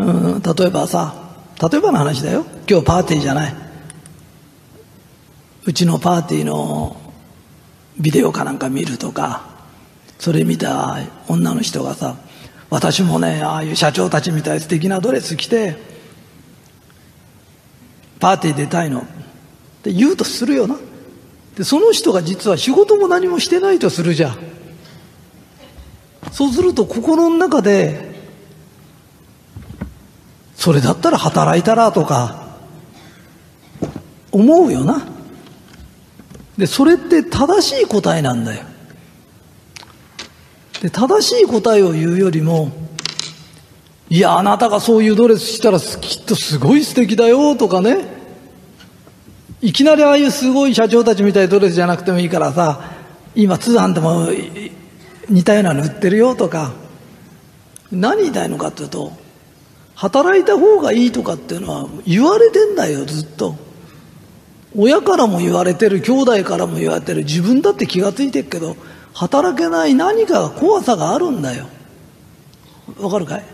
[0.00, 1.27] うん例えばさ
[1.60, 2.46] 例えばの話だよ。
[2.68, 3.54] 今日パーティーじゃない。
[5.64, 6.96] うちのパーティーの
[7.98, 9.58] ビデオかなんか見るとか。
[10.18, 10.98] それ見た
[11.28, 12.16] 女の人がさ
[12.70, 15.76] 私もねああいう社長たちみたい素敵なドレス着て
[18.18, 19.00] パーティー出たいの。
[19.00, 19.04] っ
[19.82, 20.76] て言うとするよな。
[21.56, 24.36] でその人が実は仕事も何もしてないとするじゃん。
[26.32, 28.17] そうすると心の中で
[30.58, 32.48] それだったら働いたらとか
[34.32, 35.06] 思うよな。
[36.58, 38.64] でそれって正しい答えなんだよ。
[40.82, 42.72] で正しい答えを言うよりも
[44.10, 48.18] いやあなたがそういうドレスしたらきっとすごい素敵だよとかね。
[49.60, 52.80] いきなりああいうすごい社長たちみたいなドレスじゃなくてもいいからさ
[53.36, 54.28] 今通販でも
[55.28, 56.72] 似たようなの売ってるよとか。
[57.92, 59.12] 何言いたいのかっていうと
[60.00, 63.56] 働いた方がいいとかっていうのは言われてんだよずっと。
[64.76, 68.76] 親からも言われてる兄弟からも言われてる自分だって気がついてるけど
[69.12, 71.66] 働けない何か怖さがあるんだよ。
[73.00, 73.44] わかるかい？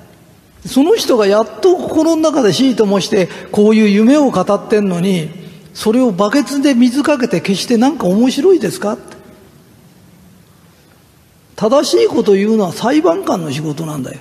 [0.67, 5.31] その人がやっと心の中でシートもしてこういう夢を語ってんのに
[5.73, 8.99] それをバケツで水かけて決して何か面白いですか？
[11.57, 14.21] 正しいことを言うのは裁判官の仕事なんだよ。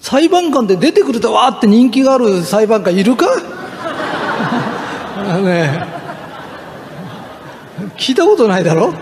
[0.00, 3.26] 裁判官で出てくるとわーって人気がある裁判官いるか？
[5.42, 5.86] ね
[7.96, 8.92] 聞いたことないだろ？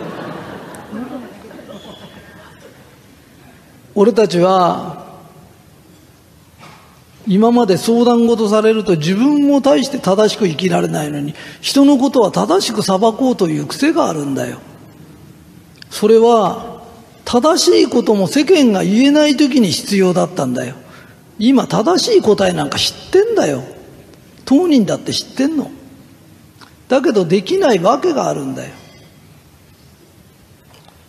[3.95, 5.07] 俺たちは
[7.27, 14.59] 今まで相談事されると自分も大して正しく生きられないのに人のことは正しく裁こうという癖があるんだよ。
[15.91, 16.79] それは
[17.25, 20.75] 正しいことも世間が言えない時に必要だったんだよ。
[21.39, 23.63] 今正しい答えなんか知ってんだよ。
[24.45, 25.71] 当人だって知ってんの。
[26.89, 28.73] だけどできないわけがあるんだよ。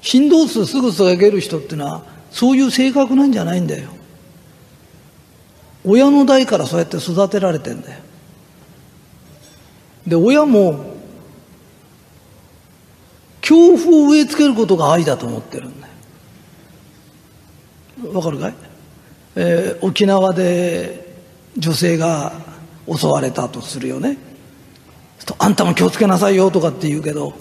[0.02, 0.80] 振動数す。
[0.80, 3.90] ぐ下げる人ってのはそういう性格なんじゃないんだよ。
[5.86, 8.00] 親の代からそうやって育てられてんだよ。
[10.06, 10.98] で親も
[13.42, 15.88] 恐怖を植え付けることが愛だと思ってるんだ
[18.04, 18.14] よ。
[18.14, 18.54] わかるかい、
[19.42, 21.16] えー、沖縄で
[21.58, 22.34] 女性が
[22.94, 24.18] 襲われたとするよね。
[25.38, 27.34] あんたも気をつけなさいよとかって言うけど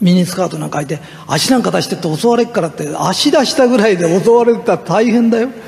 [0.00, 5.48] ミニスカートなんか履いて足なんか出してって襲われっからって足出したぐらいで襲われたら大変だよ。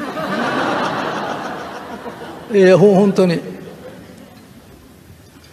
[2.53, 3.41] えー、本当に。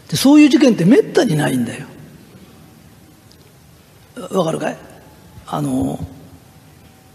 [0.10, 1.88] でそういう事件ってめったにないんだよ。
[4.30, 4.78] わかるかい？
[5.48, 6.00] あの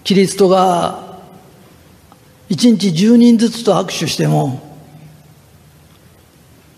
[0.09, 1.19] キリストが
[2.49, 4.59] 1日10人ずつと握手しても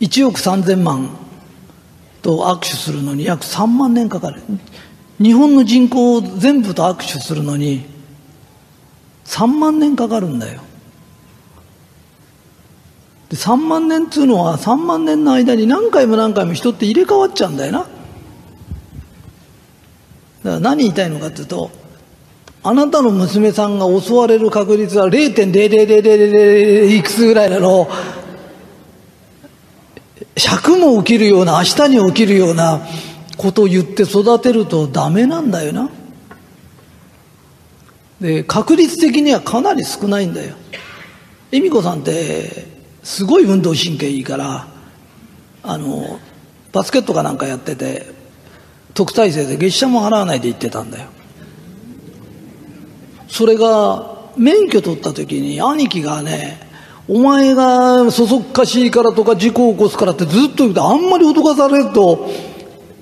[0.00, 1.10] 1億3000万
[2.22, 4.42] と握手するのに約3万年かかる
[5.22, 7.86] 日本の人口を全部と握手するのに
[9.26, 10.62] 3万年かかるんだよ。
[13.28, 17.78] で3万年っつうのは3万年の間に何回も何回も人って入れ替わっちゃうんだよな。
[17.78, 17.90] だか
[20.42, 21.78] ら何言いたいのかっていうと、
[22.62, 27.88] あなたの娘さんが襲われる確率は0.0000いくつぐらいなの
[30.34, 32.86] ？100も起きるような明日に起きるような
[33.38, 35.88] ことを言って育てるとダメなんだよな。
[38.20, 40.54] で、確率的にはかなり少ないんだよ。
[41.50, 42.66] 恵美子さんって
[43.02, 44.68] すごい運動神経いいから、
[45.62, 46.20] あの、
[46.72, 48.06] バスケットかなんかやってて、
[48.92, 51.08] 特待生で月謝も払わないで行ってたんだよ。
[53.30, 56.60] それが、免許取った時に兄貴がね、
[57.08, 62.28] お前がそそっかしいからとか事故を起こすからってずっと言うて、あんまり脅かされると、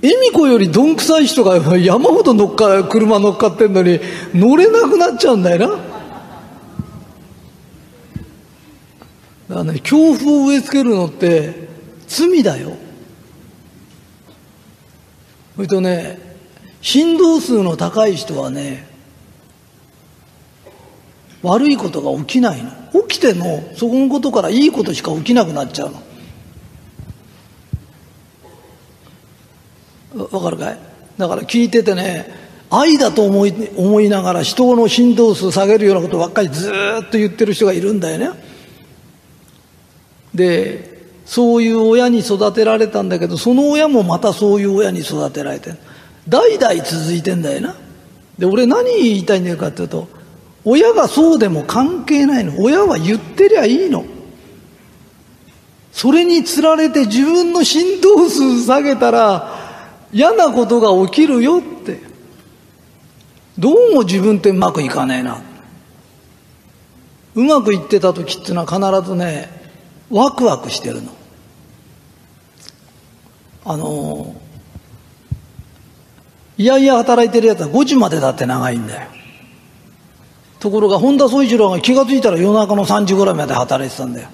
[0.01, 4.01] 恵美子よりどんくさい人が山ほど乗っか、車乗っかってんのに
[4.35, 5.77] 乗れなくなっちゃうんだよな。
[9.49, 11.69] だからね、恐怖を植え付けるのって
[12.07, 12.73] 罪だよ。
[15.57, 16.19] それとね、
[16.81, 18.88] 振動数の高い人はね、
[21.43, 22.71] 悪いことが起きないの。
[23.07, 26.03] 起きても、そこのことからいいことしか起きなくなっちゃうの。
[30.33, 30.79] わかるかい？
[31.17, 32.33] だから聞いててね、
[32.71, 38.31] 愛だと思い思いながら人の振動数下げるようなことばっかりずっと言ってる人がいるんだよね。
[40.35, 45.75] で、そういう親に育てられたんだけど、その親もまたそういう親に育てられて
[46.29, 47.77] 代々続いてんだよな。
[48.39, 50.09] で、俺何言いたいんだかっていうと、
[50.71, 52.61] 親がそうでも関係ないの。
[52.61, 54.05] 親は言ってりゃいいの。
[55.93, 59.57] それにつられて自分の振動数下げたら、
[60.13, 62.01] 嫌なことが起きるよって。
[63.59, 65.41] どうも自分ってうまくいかねえな。
[67.35, 69.49] うまくいってた時っていうのは必ずね、
[70.11, 71.13] ワクワクしてるの。
[73.65, 74.35] あの、
[76.59, 79.18] いやいや働いてるやつは5時までだって長いんだよ。
[80.61, 84.29] ところが本田宗一郎が気が付いたら夜中の3時ぐらいまで働いてたんだよ。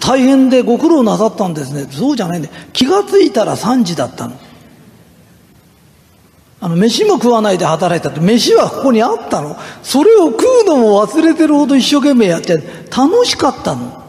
[0.00, 1.86] 大変でご苦労なさったんですね。
[1.90, 4.34] そうじゃないんで、気がついたら3時だったの。
[6.60, 9.56] あの、飯も食わないで働いたって、飯はここにあったの。
[9.82, 12.62] それを食うのも忘れてるほど一生懸命やって、
[12.94, 14.02] 楽しかったの。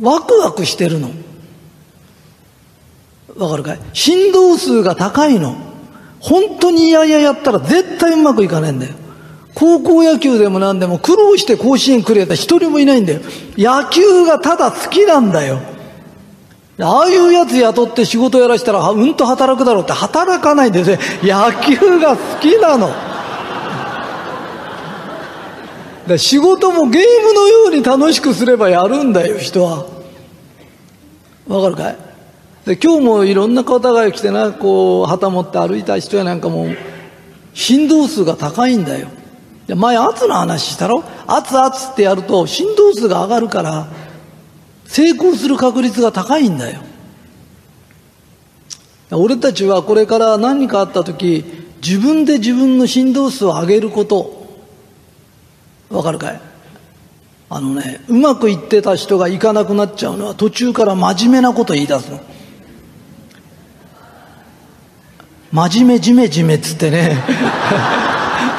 [0.00, 1.10] ワクワクしてるの。
[3.36, 3.80] わかるかい？
[3.92, 5.56] 振動数が高いの。
[6.20, 8.94] 本当にいやいややったら絶対うまくいかないんだよ。
[9.54, 13.20] 高校野球でも何でも苦労して甲子園くれた一人もいないんだよ。
[13.56, 15.60] 野球がただ好きなんだよ。
[16.80, 20.98] ああいうやつ雇って仕事やらしたらうんと働くだろうって働かないでね。
[21.22, 22.88] 野球が好きなの。
[26.06, 29.86] だ仕事もゲームのように楽しくすればやるんだよ、人は。
[31.46, 32.07] わかるかい？
[32.68, 36.66] で今日もいろんな方が来てな、こう、旗持って歩いた人やなんかも、
[37.54, 39.08] 振動数が高いんだよ。
[39.74, 41.02] 前圧の話したろ？
[41.26, 43.88] 圧圧ってやると振動数が上がるから
[44.86, 46.80] 成功する確率が高いんだよ。
[49.10, 51.44] 俺たちはこれから何かあった時
[51.82, 54.46] 自分で自分の振動数を上げること。
[55.90, 56.40] わかるかい？
[57.50, 62.20] あのねうまくいってた人がいかなくなっちゃうのは途中から真面目なこと言い出すの。
[65.52, 67.16] 真面目じめじめっつってね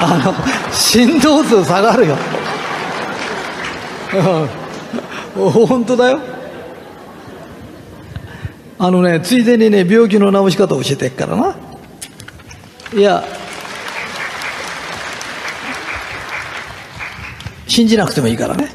[0.01, 0.33] あの、
[0.73, 2.17] 振動数下がるよ。
[5.35, 6.19] 本当だよ。
[8.79, 11.55] あのね、ついでにね、病気の治し方教えてっからな。
[12.93, 13.23] いや、
[17.67, 18.69] 信じなくてもいいからね。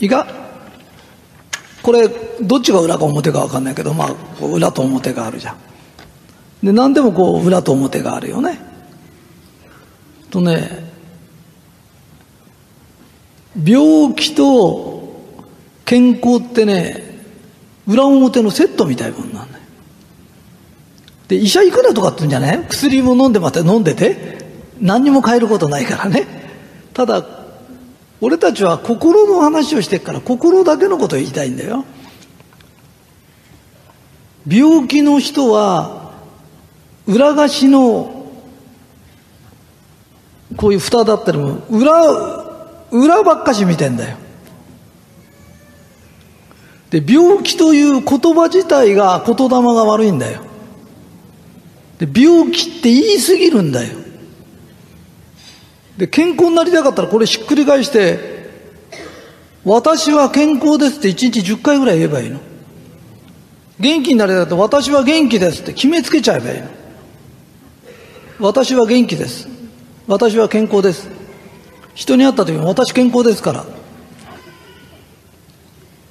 [0.00, 0.26] いいか
[1.82, 2.08] これ、
[2.40, 5.69] どっちが裏か表か分かんないけど、まあ、裏と表があるじゃん。
[6.62, 8.68] で、何でもこう、裏と表があるよね。
[10.30, 10.88] とね
[13.64, 15.24] 病気と
[15.84, 17.24] 健康ってね
[17.88, 19.64] 裏表のセットみたいなもんなんだよ。
[21.26, 22.64] で医者行くなとかって言うんじゃない？
[22.68, 24.38] 薬も飲んでまた飲んでて
[24.80, 26.28] 何にも変えることないからね。
[26.94, 27.26] ただ
[28.20, 31.84] 俺たちは心の話をしてっから心だけのことを言いたいんだよ。
[34.46, 35.99] 病気の人は
[37.10, 38.26] 裏返しの
[40.56, 41.92] こういう蓋だったりも裏
[42.90, 44.16] 裏ばっかし見てんだよ
[46.90, 50.42] で病気という言葉自体が言霊が悪いんだよ
[51.98, 54.00] で病気って言い過ぎるんだよ
[56.00, 58.48] で、健康になりたかったらこれひっくり返して、
[59.66, 62.40] 私は健康ですって1日10回ぐらい言えばいいの。
[63.78, 66.68] 元気になりたかったら私は元気ですって決めつけちゃえばいいの。
[68.40, 69.48] 私は元気です。
[70.06, 71.10] 私は健康です。
[71.94, 73.66] 人に会った時に私健康ですから。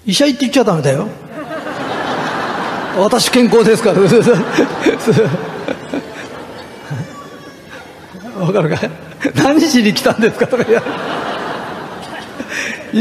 [0.05, 1.07] 医者行って言っちゃダメだよ。
[2.99, 4.01] 私健康ですから。
[8.39, 8.89] わかるか？
[9.35, 10.45] 何しに来たんですか？
[10.47, 10.79] とか言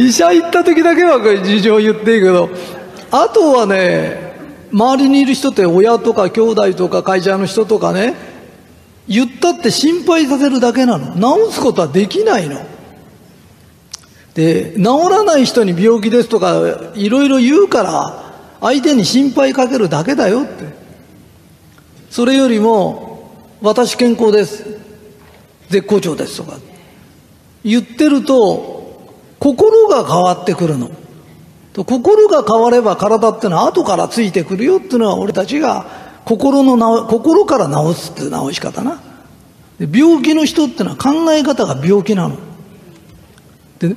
[0.06, 2.48] 医者行った時だけは事情言っていいけど、
[3.10, 4.32] あとはね、
[4.72, 8.14] 周りにいる人って親とか兄弟とか会社の人とかね、
[9.08, 11.14] 言ったって心配させるだけなの。
[11.14, 12.60] 治すことはできないの。
[14.34, 20.64] で、治らない人に病気ですとかいろいろ言うから、相手に心配かけるだけだよって。
[22.10, 23.32] それよりも、
[23.62, 24.78] 私健康です。
[25.68, 26.58] 絶好調ですとか。
[27.64, 28.78] 言ってると、
[29.38, 30.90] 心が変わってくるの。
[31.84, 39.00] 心が変われば体ってのは後からついてくるよっていうのは俺たちが心の心から治すっていう治し方な。
[39.80, 42.36] 病気の人ってのは考え方が病気なの。
[43.78, 43.96] で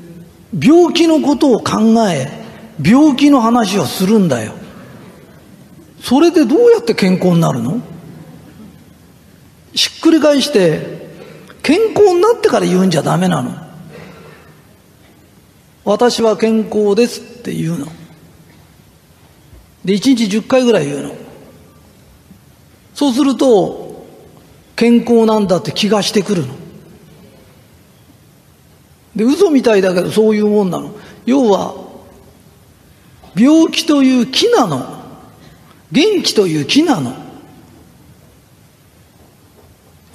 [0.57, 1.79] 病気のことを考
[2.09, 2.31] え、
[2.81, 4.53] 病気の話をするんだよ。
[5.99, 7.81] それでどうやって健康になるの？
[9.73, 11.09] ひっくり返して、
[11.61, 13.51] 健康になってから言うんじゃダメなの。
[15.83, 17.87] 私は健康ですって言うの。
[19.83, 21.30] で、1日10回ぐらい言うの。
[22.93, 24.05] そうすると、
[24.75, 26.55] 健康なんだって気がしてくるの。
[29.15, 30.95] で、嘘みたいだけどそういうもんなの。
[31.25, 31.75] 要は、
[33.35, 35.01] 病気という木なの。
[35.91, 37.13] 元気という木なの。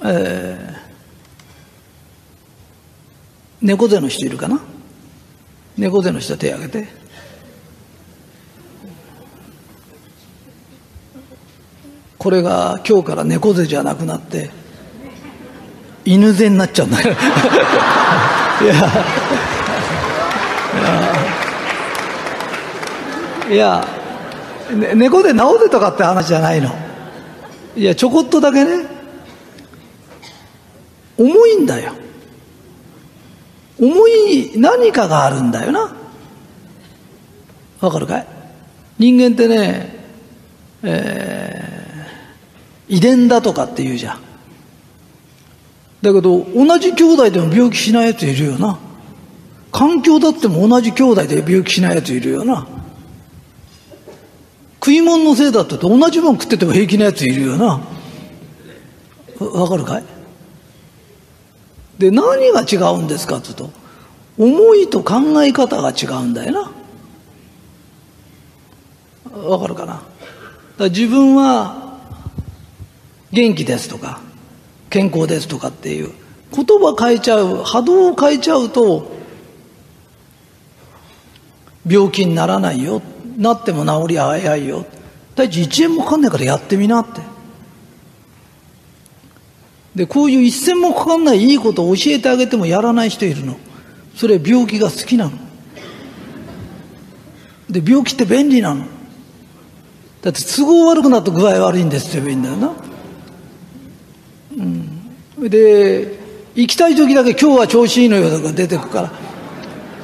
[0.03, 4.59] えー、猫背の人いるかな？
[5.75, 7.06] 猫背の人手挙げて。
[12.27, 14.49] これが今日から猫背じゃなくなって
[16.03, 17.15] 犬背になっちゃうんだよ。
[18.61, 18.91] いや。
[23.49, 23.87] いや、
[24.75, 26.69] ね、猫で治せとかって話じゃないの。
[27.77, 28.85] いやちょこっとだけね。
[31.17, 31.93] 重いんだよ。
[33.79, 35.95] 重い何かがあるんだよな。
[37.79, 38.27] わかるかい？
[38.99, 39.95] 人間ってね、
[40.83, 41.56] えー
[42.87, 44.21] 遺伝だとかって言うじゃん。
[46.01, 48.79] だけど、同じ兄弟でも病気しないやついるよな。
[49.71, 52.67] 環境だっても同じ兄弟で病気しないやついるよな。
[54.75, 57.81] 食い物のせいだって同じもん食ってても平気なやついるよな。
[59.39, 60.03] わかるかい？
[61.97, 63.77] で、何が違うんですかって言うと、
[64.37, 66.71] 思いと考え方が違うんだよ
[69.33, 69.39] な。
[69.41, 70.03] わかるかな？
[70.77, 71.86] だ自分は
[73.31, 74.21] 元気ですとか、
[74.89, 76.11] 健康ですとかっていう、
[76.53, 79.11] 言葉変えちゃう、波動を変えちゃうと、
[81.87, 83.01] 病気にならないよ。
[83.37, 84.85] なっても治りは早いよ。
[85.35, 87.21] 大地1円もかかんないからやってみなって。
[89.95, 93.57] で、こういう一銭もかかんないいいことを教えてあげてもやらない人いるの。
[94.15, 95.31] それ病気が好きなの。
[97.69, 98.85] で、病気って便利なの。
[100.21, 102.86] だって都合悪くなると具合悪いんですって言えばいいんだよな。
[104.57, 104.61] う
[105.43, 106.17] ん、で
[106.55, 109.11] 行きたい時だけ今日は調子いいのよとか出てくから。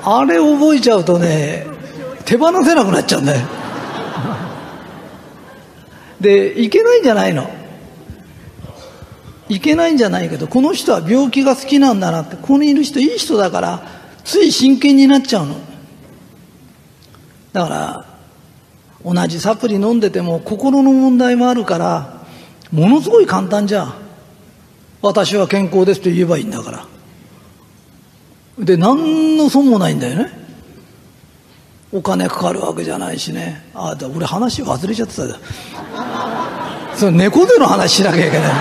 [0.06, 1.66] あれ覚えちゃうとね
[2.26, 3.48] 手放せなくなっちゃうんだよ。
[6.22, 7.50] でいけないんじゃないの？
[9.50, 12.36] いけないんじゃないけどこの人は病気が好きなんだなって。
[12.36, 13.88] ここにいる人いい人だから
[14.24, 15.56] つい真剣になっちゃうの。
[17.52, 18.06] だから
[19.04, 22.26] 同じサプリ飲んでても心の問題もあるから
[22.72, 24.03] ものすごい簡単じゃん。
[25.04, 26.88] 私は健康ですと言えばいいんだから。
[28.58, 30.32] で、何の損もないんだよね。
[31.92, 33.66] お金かかるわけじゃないしね。
[33.76, 35.28] ああ、俺話忘れちゃってたん。
[36.96, 38.52] その猫背の話しなきゃいけない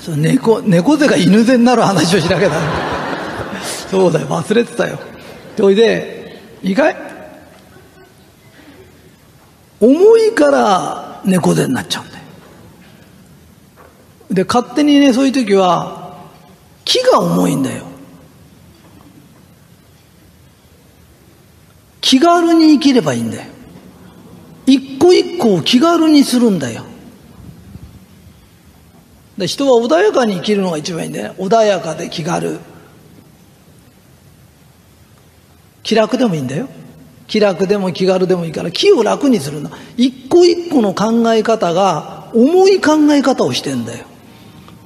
[0.00, 2.56] その猫、猫背が犬背になる話をしなきゃだ
[3.88, 4.98] そうだよ、忘れてたよ。
[5.56, 7.11] それで、いいかい？
[9.82, 12.22] 重いから猫背になっちゃうんだよ。
[14.30, 16.16] で、勝手にね、そういう時は、
[16.84, 17.84] 木が重いんだよ。
[22.00, 23.50] 気軽に生きればいいんだよ。
[24.66, 26.84] 一個一個を気軽にするんだよ。
[29.36, 31.34] で人は穏やかに生きるのが一番いいんだよ。
[31.38, 32.60] 穏やかで気軽。
[35.82, 36.68] 気楽でもいいんだよ。
[37.26, 39.70] 気楽でも気軽でもいいから気を楽にするんだ。
[39.96, 44.04] 一個一個の考え方が重い考え方をしてんだよ。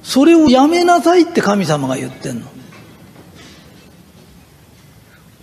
[0.03, 2.47] それをやめなさいって神様が言ってんの。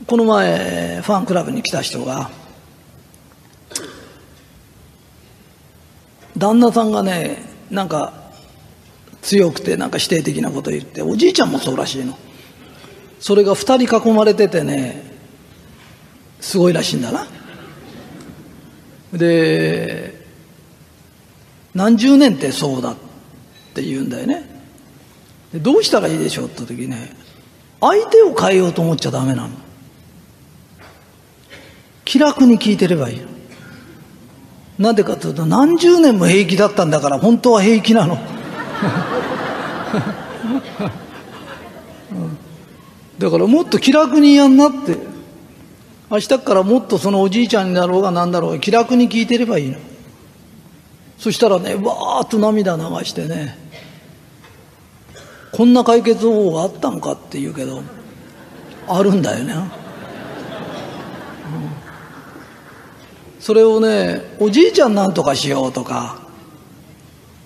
[0.06, 2.30] この前、ファンクラブに来た人が、
[6.36, 8.12] 旦那さんがね、なんか
[9.22, 12.18] 強くてなんか否定的なこと言って、おじいちゃんもそうらしいの。
[13.20, 15.13] それが二人囲まれててね、
[16.44, 17.26] すごいらしいんだな。
[19.14, 20.12] で、
[21.74, 22.96] 何十年ってそうだっ
[23.72, 24.44] て言うんだよね。
[25.54, 27.16] どうしたらいいでしょうって時ね、
[27.80, 29.54] 相手を変えようと思っちゃダメなの。
[32.04, 33.22] 気楽に聞いてればいい
[34.78, 38.18] なんでかというと何十年も平気だったんだから本当は平気なの。
[43.18, 45.13] だからもっと気楽にやんなって
[46.14, 49.78] 明日からもっとそのおじいちゃんになろうが何だろうが気楽に聞いてればいいの。
[51.18, 53.58] そしたらねわーっと涙流してね
[55.50, 57.82] こんな解決方法があったのかって言うけど
[58.86, 59.70] あるんだよね、うん、
[63.40, 66.20] それをねおじいちゃんなんとかしようとか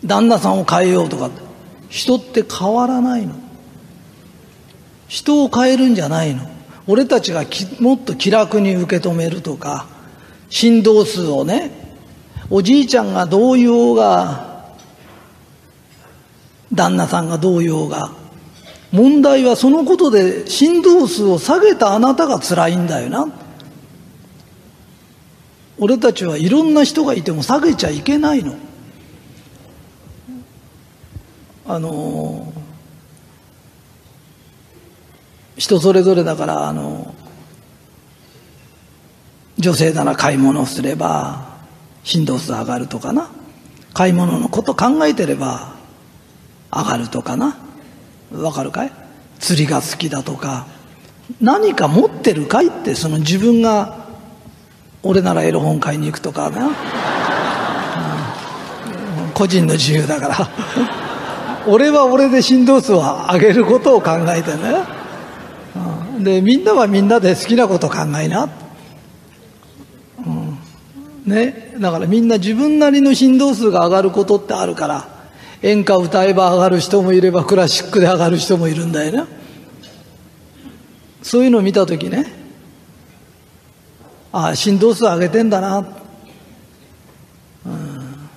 [0.05, 1.31] 旦那さんを変えようとか
[1.89, 3.35] 人って変わらないの。
[5.07, 6.58] 人を変えるんじゃないの。
[6.89, 7.45] 俺たちが
[7.81, 9.87] もっと気楽に受け止めるとか
[10.49, 11.71] 振動数をね
[12.51, 14.73] おじいちゃんがどう言おうが
[16.73, 18.11] 旦那さんがどう言おうが
[18.91, 23.29] 問題はそのことで振動数を下げたあなたが辛いんだよな。
[25.81, 28.57] 俺たちはいろんな人がいても下げちゃいけないの。
[31.67, 32.51] あの
[35.59, 37.15] 人それぞれだからあの
[39.59, 41.59] 女性なら買い物をすれば
[42.05, 43.29] 振動数上がるとかな。
[43.93, 45.75] 買い物のこと考えてれば
[46.73, 47.59] 上がるとかな。
[48.33, 48.93] わかるかい？
[49.41, 50.67] 釣りが好きだとか。
[51.41, 54.07] 何か持ってるかいってその自分が
[55.03, 56.71] 俺ならエロ本買いに行くとかな、
[59.35, 60.49] 個人の自由だから。
[61.67, 64.98] 俺は俺で振動数を上げることを考えてね
[66.21, 68.49] でみんなはみんなで好きなこと考えな、
[70.27, 71.75] うん、ね。
[71.79, 75.19] だからみんな自分なりの振動数が上がることってあるから。
[75.63, 79.29] 演歌歌えば上がる人もいればクラシックで上がる人もいるんだよね
[81.21, 82.27] そういうのを見た時ね。
[84.31, 85.79] ああ振動数上げてんだな、
[87.67, 88.31] うん、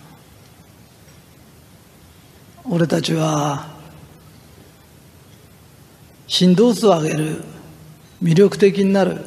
[2.70, 3.68] 俺たちは
[6.32, 7.44] 振動数を上げる。
[8.24, 9.18] 魅力的になる。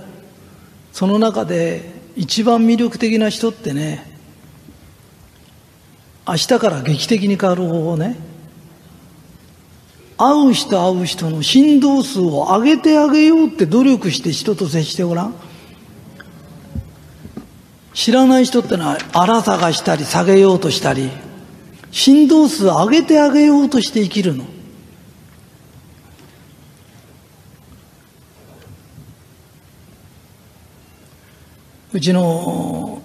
[0.91, 4.07] その中で一番魅力的な人ってね
[6.27, 8.17] 明日から劇的に変わる方法ね。
[10.17, 15.35] 会う人会う人の振動数を上げてあげようって努力して人と接してごらん。
[17.93, 21.11] 知らない人ってのは荒探したり下げようとしたり
[21.91, 24.54] 振動数を上げてあげようとして生きるの。
[31.95, 33.01] うちの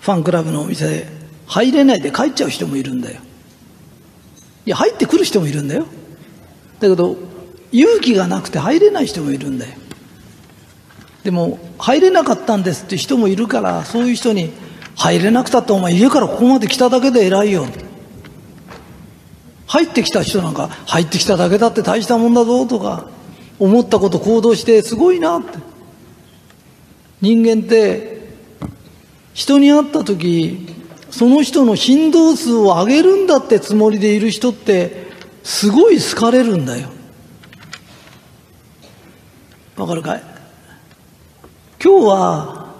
[0.00, 1.06] ファンクラブのお店
[1.46, 3.20] 入れないで帰っちゃう人もいるんだよ。
[4.64, 5.84] いや入ってくる人もいるんだよ。
[6.80, 7.16] だけど
[7.72, 9.72] 勇気がなくて入れない人もいるんだよ。
[11.24, 14.50] でも入れなかったんですって人もいるからそういう人に
[14.96, 17.66] 入れなくたってお前家からここまで来ただけで偉いよ。
[19.66, 23.10] 入ってきた人なんか入ってきただけだって大したもんだぞとか
[23.58, 25.73] 思ったこと行動してすごいなって。
[27.24, 28.22] 人間って
[29.32, 30.68] 人に会った時
[31.10, 35.06] その人の振動数を上げるんだってつもりでいる人って
[35.42, 36.90] すごい好かれるんだよ。
[39.76, 40.22] わかるかい？
[41.82, 42.74] 今日は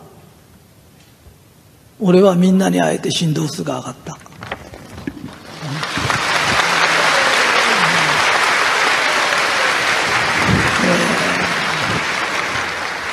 [1.99, 4.19] 俺はみんなに会えて振動数が上がった。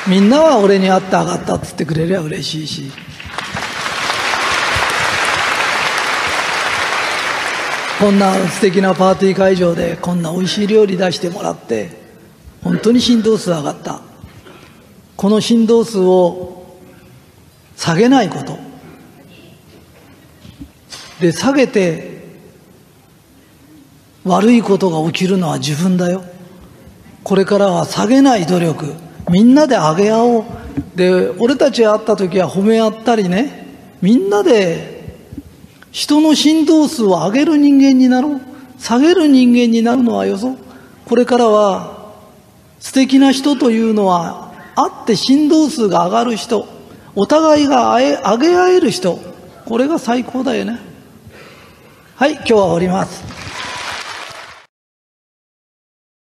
[0.07, 2.91] みんなは俺に会って上がったって言ってくれりゃ嬉しいし
[7.99, 11.89] こんな素敵なパーティー会場でこんな美味しい料理出してもらって
[12.63, 14.01] 本当に振動数上がった
[15.15, 16.79] この振動数を
[17.75, 18.71] 下げないこと
[21.21, 22.19] で、下げて
[24.25, 26.23] 悪いことが起きるのは自分だよ。
[27.23, 28.95] これからは下げない努力。
[29.31, 30.45] みんなで上げ合おう。
[30.95, 33.65] で、俺たち会った時は褒め合ったりね。
[34.01, 35.15] みんなで
[35.91, 38.41] 人の振動数を上げる人間になろう。
[38.77, 40.57] 下げる人間になるのはよそ。
[41.05, 42.11] これからは
[42.79, 46.67] 素敵な人というのは会って振動数が上がる人。
[47.15, 49.19] お互いが上げ合える人。
[49.65, 50.79] これが最高だよね。
[52.15, 53.50] はい、今日は終わります。